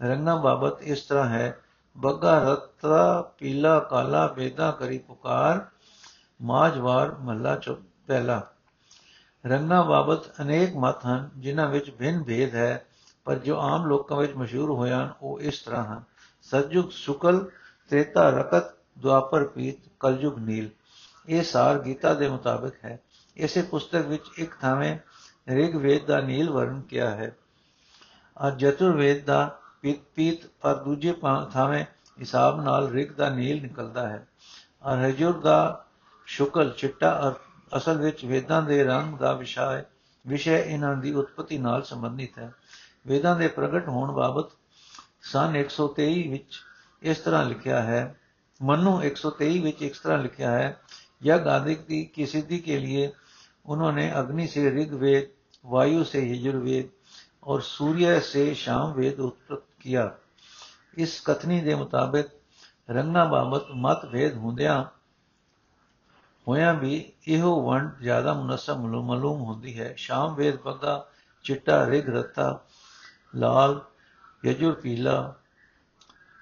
ਰੰਗਾਂ 0.02 0.38
ਬਾਬਤ 0.38 0.82
ਇਸ 0.82 1.02
ਤਰ੍ਹਾਂ 1.02 1.30
ਹੈ, 1.30 1.60
ਬੱਗਾ, 1.98 2.54
ਰਤਰਾ, 2.54 3.22
ਪੀਲਾ, 3.38 3.80
ਕਾਲਾ 3.80 4.28
ਵੇਦਾਂ 4.28 4.72
ਕਰੀ 4.72 4.98
ਪੁਕਾਰ 4.98 5.66
ਮਾਜਵਾਰ 6.42 7.16
ਮਹੱਲਾ 7.16 7.56
ਚੋ 7.56 7.76
ਪਹਿਲਾ। 8.08 8.48
ਰੰਗਾਂ 9.46 9.84
ਬਾਬਤ 9.84 10.42
ਅਨੇਕ 10.42 10.76
ਮਤ 10.76 11.06
ਹਨ, 11.06 11.30
ਜਿਨ੍ਹਾਂ 11.38 11.68
ਵਿੱਚ 11.68 11.92
ਭਿੰਨ 11.92 12.24
ਭੇਦ 12.24 12.56
ਹੈ, 12.56 12.86
ਪਰ 13.26 13.36
ਜੋ 13.36 13.60
ਆਮ 13.60 13.86
ਲੋਕਾਂ 13.86 14.18
ਵਿੱਚ 14.18 14.36
ਮਸ਼ਹੂਰ 14.36 14.72
ਹੋਇਆ 14.72 15.14
ਉਹ 15.22 15.40
ਇਸ 15.42 15.60
ਤਰ੍ਹਾਂ 15.60 15.86
ਹਨ। 15.86 16.04
ਸਤਜੁਗ 16.42 16.90
ਸ਼ੁਕਲ 16.90 17.50
ਤ੍ਰੇਤਾ 17.90 18.30
ਰਕਤ, 18.30 18.64
ਦੁਆਪਰ 19.00 19.46
ਪੀਤ, 19.46 19.76
ਕਲਯੁਗ 20.00 20.40
ਨੀਲ। 20.40 20.70
ਇਹ 21.30 21.44
ਸਾਰ 21.44 21.80
ਗੀਤਾ 21.80 22.14
ਦੇ 22.14 22.30
ਮੁਤਾਬਕ 22.30 22.86
ਹੈ। 22.86 23.00
ਇਸੇ 23.38 23.62
ਪੁਸਤਕ 23.62 24.06
ਵਿੱਚ 24.06 24.24
ਇੱਕ 24.38 24.56
ਥਾਵੇਂ 24.62 25.00
ਰਿਗ 25.50 25.76
ਵੇਦ 25.76 26.06
ਦਾ 26.06 26.22
ਨੀਲ 26.22 26.50
ਵਰਣ 26.50 26.82
ਕਿਹਾ 26.82 27.10
ਹੈ। 27.10 27.38
ਅਰ 28.48 28.52
ਜਤੁਰ 28.52 28.96
ਵੇਦ 28.96 29.26
ਦਾ 29.26 29.60
ਪੀਤ 29.82 29.98
ਪੀਤ, 30.16 30.46
ਪਰ 30.62 30.76
ਦੂਜੇ 30.76 31.16
ਥਾਵੇਂ 31.54 31.86
ਹਿਸਾਬ 32.20 32.64
ਨਾਲ 32.64 32.88
ਰਿਗ 32.88 33.12
ਦਾ 33.12 33.30
ਨੀਲ 33.30 33.62
ਨਿਕਲਦਾ 33.62 34.10
ਹੈ। 34.10 34.28
ਅਰ 34.94 34.98
ਹਜੁਰ 34.98 35.40
ਦਾ 35.40 35.86
ਸ਼ੁਕਲ, 36.26 36.70
ਚਿੱਟਾ 36.70 37.28
ਅਰ, 37.28 37.34
ਅਸਲ 37.78 37.98
ਵਿੱਚ 37.98 38.26
ਵੇਦਾਂ 38.26 38.62
ਦੇ 38.62 38.84
ਰੰਗ 38.84 39.18
ਦਾ 39.18 39.34
ਵਿਸ਼ਾ 39.34 39.74
ਹੈ। 39.74 39.86
ਵਿਸ਼ੇ 40.28 40.64
ਇਹਨਾਂ 40.68 40.98
ਦੀ 40.98 41.14
ਉਤਪਤੀ 41.14 41.58
ਨਾਲ 41.58 41.84
ਸੰਬੰਧਿਤ 41.84 42.40
ਹੈ। 42.40 42.54
ਵੇਦਾਂ 43.08 43.36
ਦੇ 43.36 43.48
ਪ੍ਰਗਟ 43.48 43.88
ਹੋਣ 43.88 44.12
ਬਾਬਤ 44.12 44.52
ਸਨ 45.22 45.56
123 45.56 46.28
ਵਿੱਚ 46.28 46.64
ਇਸ 47.03 47.19
ਤਰ੍ਹਾਂ 47.19 47.45
ਲਿਖਿਆ 47.45 47.83
ਹੈ 47.83 48.03
मनु 48.61 48.91
123 49.05 49.61
ਵਿੱਚ 49.63 49.83
ਇਸ 49.83 49.99
ਤਰ੍ਹਾਂ 50.01 50.19
ਲਿਖਿਆ 50.19 50.51
ਹੈ 50.51 50.77
यज्ञ 51.23 51.51
आदि 51.51 51.75
की 51.81 51.99
की 52.15 52.27
सिद्धि 52.27 52.59
के 52.59 52.77
लिए 52.79 53.03
उन्होंने 53.67 54.09
अग्नि 54.13 54.47
से 54.47 54.71
ऋग्वेद 54.71 55.29
वायु 55.65 56.05
से 56.05 56.23
यजुर्वेद 56.23 56.89
और 57.43 57.63
सूर्य 57.63 58.19
से 58.23 58.45
शाम 58.55 58.93
वेद 58.93 59.21
उत्पन्न 59.21 59.61
किया 59.81 60.11
ਇਸ 60.97 61.21
ਕਥਨੀ 61.21 61.61
ਦੇ 61.61 61.75
ਮੁਤਾਬਕ 61.75 62.29
ਰੰਗਾਂ 62.89 63.25
ਬਾਬਤ 63.27 63.67
ਮਤ 63.77 64.05
ਭੇਦ 64.07 64.35
ਹੁੰਦਿਆਂ 64.37 64.85
ਹੋਇਆਂ 66.47 66.73
ਵੀ 66.75 67.13
ਇਹੋ 67.29 67.55
ਵੰਡ 67.63 68.01
ਜ਼ਿਆਦਾ 68.01 68.35
ਮੁਨਸਬ 68.35 68.85
ਮਾਲੂਮ 69.05 69.41
ਹੁੰਦੀ 69.41 69.79
ਹੈ 69.79 69.95
ਸ਼ਾਮ 69.99 70.35
ਵੇਦ 70.35 70.57
ਪੱਗਾ 70.57 70.97
ਚਿੱਟਾ 71.45 71.85
ਰਿਗ 71.87 72.09
ਰਤਾ 72.09 72.49
ਲਾਲ 73.35 73.81
ਯਜੁਰ 74.45 74.75
ਪੀਲਾ 74.75 75.15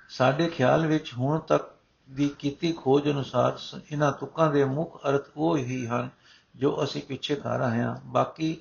ਸਾਡੇ 0.09 0.47
ਖਿਆਲ 0.47 0.87
ਵਿੱਚ 0.87 1.13
ਹੁਣ 1.13 1.39
ਤੱਕ 1.39 1.63
ਦੀ 2.11 2.29
ਕੀਤੀ 2.29 2.73
ਖੋਜ 2.73 3.09
ਅਨੁਸਾਰ 3.09 3.57
ਇਹਨਾਂ 3.91 4.11
ਤੁਕਾਂ 4.11 4.51
ਦੇ 4.51 4.65
ਮੁੱਖ 4.65 5.07
ਅਰਥ 5.09 5.25
ਉਹ 5.37 5.57
ਹੀ 5.57 5.87
ਹਨ 5.87 6.09
ਜੋ 6.55 6.83
ਅਸੀਂ 6.83 7.01
ਪਿੱਛੇ 7.01 7.35
ਕਰ 7.35 7.59
ਰਹੇ 7.59 7.81
ਹਾਂ। 7.81 7.95
ਬਾਕੀ 8.05 8.57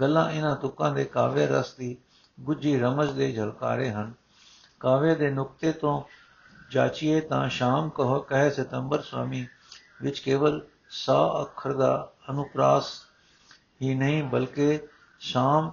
ਗੱਲਾਂ 0.00 0.30
ਇਹਨਾਂ 0.30 0.56
ਤੁਕਾਂ 0.56 0.94
ਦੇ 0.94 1.04
ਕਾਵਿ 1.04 1.46
ਰਸ 1.46 1.74
ਦੀ 1.74 1.96
ਗੁੱਜੀ 2.40 2.78
ਰਮਜ 2.78 3.10
ਦੇ 3.10 3.32
ਝਲਕਾਰੇ 3.32 3.90
ਹਨ। 3.90 4.12
ਕਾਵਿ 4.80 5.14
ਦੇ 5.14 5.30
ਨੁਕਤੇ 5.30 5.72
ਤੋਂ 5.72 6.02
ਜਾਚੀਏ 6.70 7.20
ਤਾਂ 7.20 7.48
ਸ਼ਾਮ 7.48 7.88
ਕਹ, 7.88 8.20
ਕਹੇ 8.28 8.50
ਸਤੰਬਰ 8.50 9.02
ਸਵਾਮੀ, 9.02 9.46
ਵਿੱਚ 10.02 10.18
ਕੇਵਲ 10.18 10.66
ਸਾ 10.90 11.38
ਅੱਖਰ 11.40 11.72
ਦਾ 11.72 12.12
ਅਨੁਪਰਾਸ 12.30 12.84
ਹੀ 13.82 13.94
ਨਹੀਂ, 13.94 14.24
ਬਲਕਿ 14.24 14.80
ਸ਼ਾਮ 15.20 15.72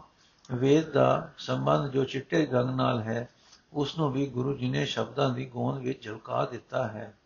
ਵੇਦ 0.52 0.92
ਦਾ 0.92 1.32
ਸੰਬੰਧ 1.38 1.92
ਜੋ 1.92 2.04
ਚਿੱਟੇ 2.04 2.46
ਰੰਗ 2.46 2.70
ਨਾਲ 2.70 3.02
ਹੈ 3.02 3.30
ਉਸ 3.74 3.98
ਨੂੰ 3.98 4.12
ਵੀ 4.12 4.26
ਗੁਰੂ 4.26 4.54
ਜੀ 4.54 4.70
ਨੇ 4.70 4.86
ਸ਼ਬਦਾਂ 4.86 5.30
ਦੀ 5.30 5.46
ਗੋਂਦ 5.46 5.82
ਵਿੱਚ 5.82 6.04
ਝਲਕਾ 6.04 6.46
ਦਿੱਤਾ 6.46 6.88
ਹੈ। 6.88 7.18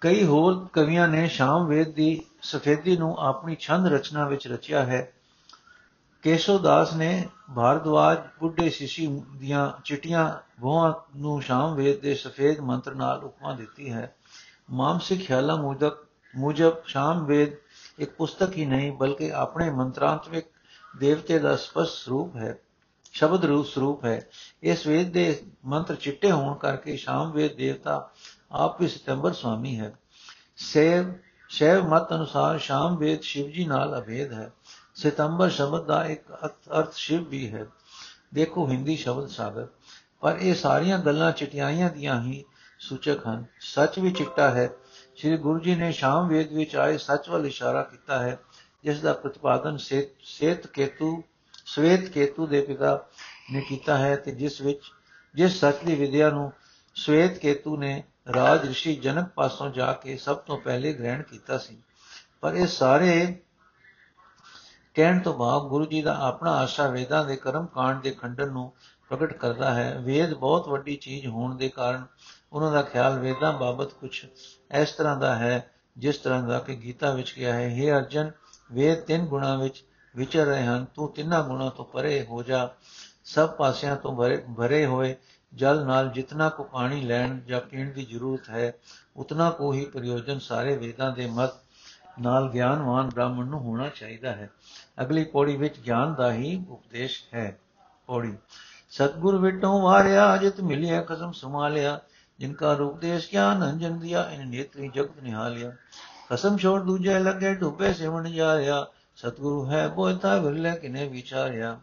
ਕਈ 0.00 0.24
ਹੋਰ 0.24 0.68
ਕਵੀਆਂ 0.72 1.08
ਨੇ 1.08 1.28
ਸ਼ਾਮ 1.28 1.66
ਵੇਦ 1.66 1.92
ਦੀ 1.92 2.24
ਸਫੇਦੀ 2.42 2.96
ਨੂੰ 2.96 3.16
ਆਪਣੀ 3.18 3.56
ਛੰਦ 3.60 3.86
ਰਚਨਾ 3.86 4.28
ਵਿੱਚ 4.28 4.48
ਰਚਿਆ 4.48 4.84
ਹੈ। 4.84 5.12
ਕੇਸ਼ੋ 6.22 6.58
ਦਾਸ 6.58 6.94
ਨੇ 6.94 7.28
ਭਾਰਦਵਾਜ 7.56 8.18
ਬੁੱਢੇ 8.40 8.70
ਸਿਸ਼ੀ 8.70 9.22
ਦੀਆਂ 9.36 9.82
ਚਿਟੀਆਂ 9.84 10.38
ਬੋਹਾਂ 10.60 11.18
ਨੂੰ 11.18 11.42
ਸ਼ਾਮ 11.42 11.74
ਵੇਦ 11.74 12.00
ਦੇ 12.00 12.14
ਸਫੇਦ 12.14 12.60
ਮੰਤਰ 12.60 12.94
ਨਾਲ 12.94 13.24
ਉਪਮਾ 13.24 13.54
ਦਿੱਤੀ 13.54 13.92
ਹੈ। 13.92 14.14
ਮਾਮਸਿਕ 14.70 15.26
ਖਿਆਲਾਂ 15.26 15.56
ਮੁਜਬ 15.56 15.92
ਮੁਜਬ 16.36 16.84
ਸ਼ਾਮ 16.84 17.24
ਵੇਦ 17.24 17.52
ਇੱਕ 17.98 18.10
ਪੁਸਤਕ 18.10 18.56
ਹੀ 18.56 18.66
ਨਹੀਂ, 18.66 18.92
ਬਲਕਿ 18.92 19.32
ਆਪਣੇ 19.32 19.70
ਮੰਤਰਾਂਤਮਿਕ 19.70 20.44
ਦੇਵਤੇ 20.96 21.38
ਦਾ 21.38 21.56
ਸਪਸ਼ਟ 21.56 22.08
ਰੂਪ 22.08 22.36
ਹੈ। 22.36 22.58
ਸ਼ਬਦ 23.12 23.44
ਰੂਪ 23.44 23.66
ਸਰੂਪ 23.66 24.04
ਹੈ। 24.04 24.20
ਇਸ 24.62 24.86
ਵੇਦ 24.86 25.12
ਦੇ 25.12 25.42
ਮੰਤਰ 25.64 25.94
ਚਿੱਟੇ 25.94 26.30
ਹੋਣ 26.30 26.54
ਕਰਕੇ 26.54 26.96
ਸ਼ਾਮ 26.96 27.32
ਵੇਦ 27.32 27.56
ਦੇਵਤਾ 27.56 28.10
ਆਪ 28.52 28.80
ਵੀ 28.80 28.88
ਸਤੰਬਰ 28.88 29.32
ਸੁਆਮੀ 29.32 29.78
ਹੈ। 29.80 29.92
ਸੇਵ, 30.56 31.12
ਸ਼ੈਵ 31.48 31.88
ਮਤ 31.88 32.12
ਅਨੁਸਾਰ 32.12 32.58
ਸ਼ਾਮ 32.58 32.96
ਵੇਦ 32.96 33.22
ਸ਼ਿਵ 33.22 33.50
ਜੀ 33.50 33.64
ਨਾਲ 33.64 33.98
ਅਭੇਦ 34.00 34.32
ਹੈ। 34.32 34.50
ਸਤੰਬਰ 34.94 35.50
ਸ਼ਬਦ 35.50 35.84
ਦਾ 35.84 36.04
ਇੱਕ 36.04 36.32
ਅਰਥ 36.78 36.94
ਸ਼ਿਵ 36.94 37.28
ਵੀ 37.28 37.52
ਹੈ। 37.52 37.66
ਦੇਖੋ 38.34 38.68
ਹਿੰਦੀ 38.68 38.96
ਸ਼ਬਦ 38.96 39.28
ਸਾਗਰ। 39.28 39.66
ਪਰ 40.20 40.36
ਇਹ 40.40 40.54
ਸਾਰੀਆਂ 40.54 40.98
ਗੱਲਾਂ 40.98 41.32
ਚਿਟਿਆਈਆਂ 41.32 41.90
ਦੀਆਂ 41.90 42.22
ਹੀ 42.22 42.44
ਸੂਚਕ 42.78 43.26
ਹਨ। 43.28 43.44
ਸੱਚ 43.60 43.98
ਵੀ 43.98 44.10
ਚਿੱਟਾ 44.10 44.50
ਹੈ। 44.50 44.70
ਸ੍ਰੀ 45.16 45.36
ਗੁਰੂ 45.36 45.58
ਜੀ 45.58 45.74
ਨੇ 45.74 45.92
ਸ਼ਾਮ 45.92 46.28
ਵੇਦ 46.28 46.52
ਵਿੱਚ 46.52 46.76
ਆਏ 46.76 46.96
ਸੱਚ 46.98 47.28
ਵੱਲ 47.28 47.46
ਇਸ਼ਾਰਾ 47.46 47.82
ਕੀਤਾ 47.82 48.18
ਹੈ, 48.18 48.38
ਜਿਸ 48.84 49.00
ਦਾ 49.00 49.12
ਪ੍ਰਤੀਪਾਦਨ 49.12 49.76
ਸੇਤ 49.76 50.66
ਕੇਤੂ 50.66 51.22
ਸਵੇਤ 51.71 52.09
ਕੇਤੂ 52.09 52.47
ਦੇ 52.47 52.61
ਪਿਤਾ 52.61 53.07
ਨੇ 53.51 53.61
ਕੀਤਾ 53.61 53.97
ਹੈ 53.97 54.15
ਤੇ 54.15 54.31
ਜਿਸ 54.31 54.61
ਵਿੱਚ 54.61 54.91
ਜਿਸ 55.35 55.59
ਸੱਚ 55.59 55.83
ਦੀ 55.85 55.95
ਵਿਦਿਆ 55.95 56.29
ਨੂੰ 56.29 56.51
ਸਵੇਤ 56.95 57.37
ਕੇਤੂ 57.37 57.77
ਨੇ 57.77 58.03
ਰਾਜ 58.35 58.67
ઋષਿ 58.69 58.95
ਜਨਕ 58.95 59.27
ਪਾਸੋਂ 59.27 59.69
ਜਾ 59.69 59.91
ਕੇ 59.93 60.17
ਸਭ 60.17 60.37
ਤੋਂ 60.37 60.57
ਪਹਿਲੇ 60.57 60.93
ਗ੍ਰਹਿਣ 60.93 61.21
ਕੀਤਾ 61.21 61.57
ਸੀ 61.57 61.81
ਪਰ 62.41 62.53
ਇਹ 62.53 62.67
ਸਾਰੇ 62.67 63.43
ਕਹਿਣ 64.95 65.19
ਤੋਂ 65.19 65.33
ਬਾਅਦ 65.33 65.63
ਗੁਰੂ 65.63 65.85
ਜੀ 65.85 66.01
ਦਾ 66.01 66.13
ਆਪਣਾ 66.19 66.51
ਆਸ਼ਾ 66.51 66.87
ਵੇਦਾਂ 66.87 67.23
ਦੇ 67.25 67.35
ਕਰਮ 67.35 67.65
ਕਾਂਡ 67.65 68.01
ਦੇ 68.01 68.11
ਖੰਡਨ 68.11 68.51
ਨੂੰ 68.51 68.71
ਪ੍ਰਗਟ 69.09 69.33
ਕਰਦਾ 69.33 69.73
ਹੈ 69.73 69.99
ਵੇਦ 69.99 70.33
ਬਹੁਤ 70.33 70.67
ਵੱਡੀ 70.67 70.95
ਚੀਜ਼ 70.95 71.27
ਹੋਣ 71.27 71.55
ਦੇ 71.57 71.69
ਕਾਰਨ 71.69 72.05
ਉਹਨਾਂ 72.53 72.71
ਦਾ 72.71 72.81
ਖਿਆਲ 72.81 73.19
ਵੇਦਾਂ 73.19 73.53
ਬਾਬਤ 73.53 73.93
ਕੁਝ 73.93 74.25
ਇਸ 74.71 74.91
ਤਰ੍ਹਾਂ 74.91 75.15
ਦਾ 75.17 75.35
ਹੈ 75.35 75.71
ਜਿਸ 75.97 76.17
ਤਰ੍ਹਾਂ 76.17 76.43
ਦਾ 76.43 76.59
ਕਿ 76.59 76.75
ਗੀਤਾ 76.75 77.11
ਵਿੱਚ 77.11 77.31
ਕਿਹਾ 77.31 77.53
ਹੈ 77.53 77.69
हे 77.69 77.97
ਅਰਜਨ 77.97 78.31
ਵੇਦ 78.71 78.99
ਤਿੰਨ 78.99 79.25
ਗੁਣਾ 79.25 79.55
ਵਿੱਚ 79.55 79.83
ਵਿਚਰ 80.16 80.46
ਰਹੇ 80.46 80.66
ਹਨ। 80.66 80.86
ਤੂੰ 80.94 81.12
ਤਿੰਨਾਂ 81.12 81.44
ਗੁਣਾ 81.44 81.68
ਤੋਂ 81.68 81.84
ਪਰੇ 81.84 82.26
ਹੋ 82.30 82.42
ਜਾ। 82.42 82.70
ਸਭ 83.24 83.50
ਪਾਸਿਆਂ 83.50 83.96
ਤੋਂ 83.96 84.16
ਭਰੇ 84.58 84.86
ਹੋਏ। 84.86 85.16
ਜਲ 85.54 85.86
ਨਾਲ 85.86 86.08
ਜਿਤਨਾ 86.08 86.48
ਕੋ 86.48 86.64
ਪਾਣੀ 86.64 87.00
ਲੈਣ 87.00 87.40
ਜਾਂ 87.40 87.60
ਪੀਣ 87.60 87.92
ਦੀ 87.92 88.04
ਜ਼ਰੂਰਤ 88.04 88.48
ਹੈ, 88.48 88.74
ਉਤਨਾ 89.16 89.50
ਕੋ 89.50 89.72
ਹੀ 89.72 89.84
ਪ੍ਰਯੋਜਨ 89.84 90.38
ਸਾਰੇ 90.38 90.76
ਵੇਦਾਂ 90.76 91.12
ਦੇ 91.12 91.26
ਮਤ 91.26 91.50
ਨਾਲ 92.20 92.50
ਗਿਆਨਵਾਨ 92.50 93.08
ਬ੍ਰਾਹਮਣ 93.08 93.46
ਨੂੰ 93.46 93.60
ਹੋਣਾ 93.60 93.88
ਚਾਹੀਦਾ 93.88 94.32
ਹੈ। 94.32 94.50
ਅਗਲੀ 95.02 95.24
ਪੌੜੀ 95.24 95.56
ਵਿੱਚ 95.56 95.78
ਗਿਆਨ 95.78 96.14
ਦਾ 96.14 96.32
ਹੀ 96.32 96.64
ਉਪਦੇਸ਼ 96.68 97.24
ਹੈ। 97.34 97.58
ਪੌੜੀ। 98.06 98.36
ਸਤਗੁਰ 98.90 99.36
ਵਿਟੋਂ 99.36 99.82
ਵਾਰਿਆ, 99.82 100.36
ਜਿਤ 100.36 100.60
ਮਿਲਿਆ 100.60 101.02
ਕਸਮ 101.02 101.32
ਸਮਾਲਿਆ 101.32 102.00
ਜਿਨਕਾ 102.38 102.72
ਰੂਪਦੇਸ਼ 102.72 103.32
ਗਿਆਨ 103.32 103.70
ਅੰਜਨ 103.70 103.98
ਦਿਆ, 103.98 104.30
ਇਨ 104.30 104.48
ਨੇਤਰੀ 104.48 104.90
ਜਗਤ 104.94 105.22
ਨਿਹਾਲਿਆ। 105.22 105.72
ਕਸਮ 106.30 106.56
ਛੋੜ 106.56 106.82
ਦੂਜੇ 106.82 107.18
ਲੱਗੇ 107.18 107.54
ਢੁੱਬੇ 107.54 107.92
ਸੇਵਣ 107.92 108.30
ਜਾਰਿਆ। 108.30 108.86
ਸਤਗੁਰੂ 109.22 109.70
ਹੈ 109.70 109.88
ਬੋਇਤਾ 109.88 110.36
ਵਿਰਲੇ 110.36 110.76
ਕਿਨੇ 110.76 111.08
ਵਿਚਾਰਿਆ। 111.08 111.80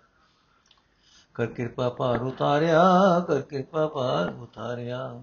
ਕਰ 1.33 1.45
ਕਿਰਪਾ 1.45 1.89
ਪਾਰ 1.89 2.21
ਉਤਾਰਿਆ, 2.21 2.83
ਕਰ 3.27 3.41
ਕਿਰਪਾ 3.41 3.87
ਪਾਰ 3.87 4.29
ਉਤਾਰਿਆ। 4.29 5.21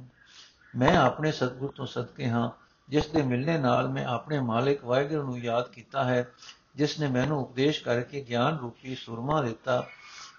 ਮੈਂ 0.76 0.96
ਆਪਣੇ 0.96 1.32
ਸਤਗੁਰ 1.32 1.72
ਤੋਂ 1.72 1.86
ਸਦਕੇ 1.86 2.28
ਹਾਂ, 2.28 2.50
ਜਿਸ 2.88 3.06
ਦੇ 3.06 3.22
ਮਿਲਣੇ 3.22 3.58
ਨਾਲ 3.58 3.88
ਮੈਂ 3.88 4.04
ਆਪਣੇ 4.04 4.40
ਮਾਲਿਕ 4.40 4.84
ਵਾਹਿਗੁਰੂ 4.84 5.22
ਨੂੰ 5.22 5.38
ਯਾਦ 5.38 5.68
ਕੀਤਾ 5.68 6.04
ਹੈ, 6.04 6.28
ਜਿਸ 6.76 7.00
ਨੇ 7.00 7.06
ਮੈਨੂੰ 7.06 7.40
ਉਪਦੇਸ਼ 7.40 7.84
ਕਰਕੇ 7.84 8.20
ਗਿਆਨ 8.28 8.58
ਰੂਪੀ 8.58 8.94
ਸੁਰਮਾ 8.94 9.42
ਦਿੱਤਾ। 9.42 9.86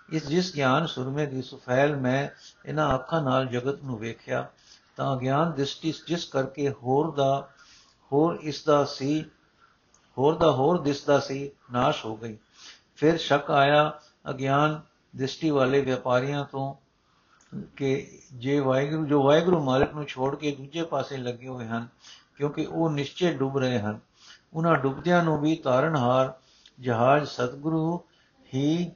ਇਸ 0.10 0.28
ਜਿਸ 0.28 0.56
ਗਿਆਨ 0.56 0.86
ਸੁਰਮੇ 0.86 1.26
ਦੀ 1.26 1.42
ਸੁਫੈਲ 1.42 1.96
ਮੈਂ 1.96 2.30
ਇਹਨਾਂ 2.66 2.96
ਅੱਖਾਂ 2.96 3.22
ਨਾਲ 3.22 3.46
ਜਗਤ 3.46 3.84
ਨੂੰ 3.84 4.00
ਵੇਖਿਆ, 4.00 4.50
ਤਾਂ 4.96 5.18
ਗਿਆਨ 5.18 5.52
ਦ੍ਰਿਸ਼ਟੀ 5.52 5.94
ਜਿਸ 6.08 6.26
ਕਰਕੇ 6.26 6.70
ਹੋਰ 6.70 7.16
ਦਾ, 7.16 7.50
ਹੋਰ 8.12 8.40
ਇਸ 8.42 8.64
ਦਾ 8.64 8.86
ਸੀ 8.86 9.26
ਹੋਰ 10.18 10.38
ਦਾ 10.38 10.52
ਹੋਰ 10.52 10.82
ਦਿਸਦਾ 10.82 11.20
ਸੀ, 11.20 11.52
ਨਾਸ਼ 11.72 12.06
ਹੋ 12.06 12.18
ਗਈ। 12.18 12.38
ਫਿਰ 12.96 13.18
ਸ਼ੱਕ 13.18 13.52
ਆਇਆ 13.52 14.00
ਅਗਿਆਨ 14.30 14.82
ਦ੍ਰਿਸ਼ਟੀ 15.16 15.50
ਵਾਲੇ 15.50 15.96
ਵਪਾਰੀਆਂ 15.96 16.46
ਤੋਂ 16.46 16.76
ਕਿ 17.76 18.20
ਜੇ 18.34 18.60
ਵਾਹਿਗੁਰੂ, 18.60 19.06
ਜੋ 19.06 19.24
ਵਾਹਿਗੁਰੂ 19.24 19.64
ਮਾਲਕ 19.64 19.94
ਨੂੰ 19.94 20.06
ਛੋੜ 20.06 20.36
ਕੇ 20.36 20.52
ਦੂਜੇ 20.52 20.84
ਪਾਸੇ 20.84 21.18
ਲੱਗੇ 21.18 21.48
ਹੋਏ 21.48 21.66
ਹਨ, 21.66 21.88
ਕਿਉਂਕਿ 22.36 22.66
ਉਹ 22.66 22.90
ਨਿਸ਼ਚੈ 22.90 23.34
ਡੁੱਬ 23.34 23.58
ਰਹੇ 23.58 23.80
ਹਨ। 23.80 24.00
ਉਹਨਾਂ 24.54 24.76
ਡੁੱਬਦਿਆਂ 24.76 25.24
ਨੂੰ 25.24 25.42
ਵੀ 25.42 25.56
ਤਾਰਨਹਾਰ 25.56 26.34
ਜਹਾਜ਼ 26.80 27.30
ਸਤਿਗੁਰੂ 27.30 28.02
ਹੀ 28.54 28.92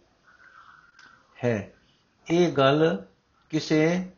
ਹੈ। 1.43 1.73
ਇਹ 2.31 2.51
ਗੱਲ 2.51 3.05
ਕਿਸੇ 3.49 4.11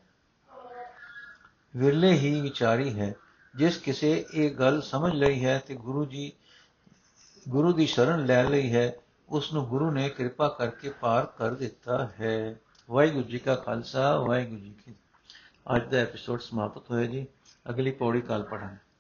ਵਿਰਲੇ 1.75 2.11
ਹੀ 2.11 2.41
ਵਿਚਾਰੀ 2.41 2.99
ਹੈ। 2.99 3.15
ਜਿਸ 3.55 3.77
ਕਿਸੇ 3.77 4.25
ਇਹ 4.33 4.51
ਗੱਲ 4.51 4.81
ਸਮਝ 4.81 5.13
ਲਈ 5.13 5.45
ਹੈ 5.45 5.63
ਤੇ 5.67 5.75
ਗੁਰੂ 5.75 6.05
ਜੀ 6.05 6.31
ਗੁਰੂ 7.49 7.73
ਦੀ 7.73 7.87
ਸ਼ਰਨ 7.87 8.25
ਲੈ 8.25 8.49
ਲਈ 8.49 8.73
ਹੈ 8.73 8.95
ਉਸ 9.29 9.53
ਨੂੰ 9.53 9.65
ਗੁਰੂ 9.65 9.91
ਨੇ 9.91 10.09
ਕਿਰਪਾ 10.09 10.47
ਕਰਕੇ 10.47 10.89
ਪਾਰ 10.89 11.25
ਕਰ 11.25 11.53
ਦਿੱਤਾ 11.53 12.09
ਹੈ। 12.19 12.55
ਵਾਹਿਗੁਰੂ 12.91 13.23
ਜੀ 13.23 13.39
ਕਾ 13.39 13.55
ਖਾਲਸਾ, 13.55 14.19
ਵਾਹਿਗੁਰੂ 14.19 14.59
ਜੀ 14.59 14.73
ਕੀ 14.85 14.93
ਅੱਜ 15.75 15.91
ਦਾ 15.91 15.97
ਐਪੀਸੋਡ 15.97 16.39
ਸਮਾਪਤ 16.39 16.91
ਹੋਇਆ 16.91 17.05
ਜੀ। 17.05 17.27
ਅਗਲੀ 17.69 17.91
ਪੌੜੀ 17.91 18.21
ਕੱਲ 18.21 18.43
ਪੜਾਂਗੇ 18.43 18.92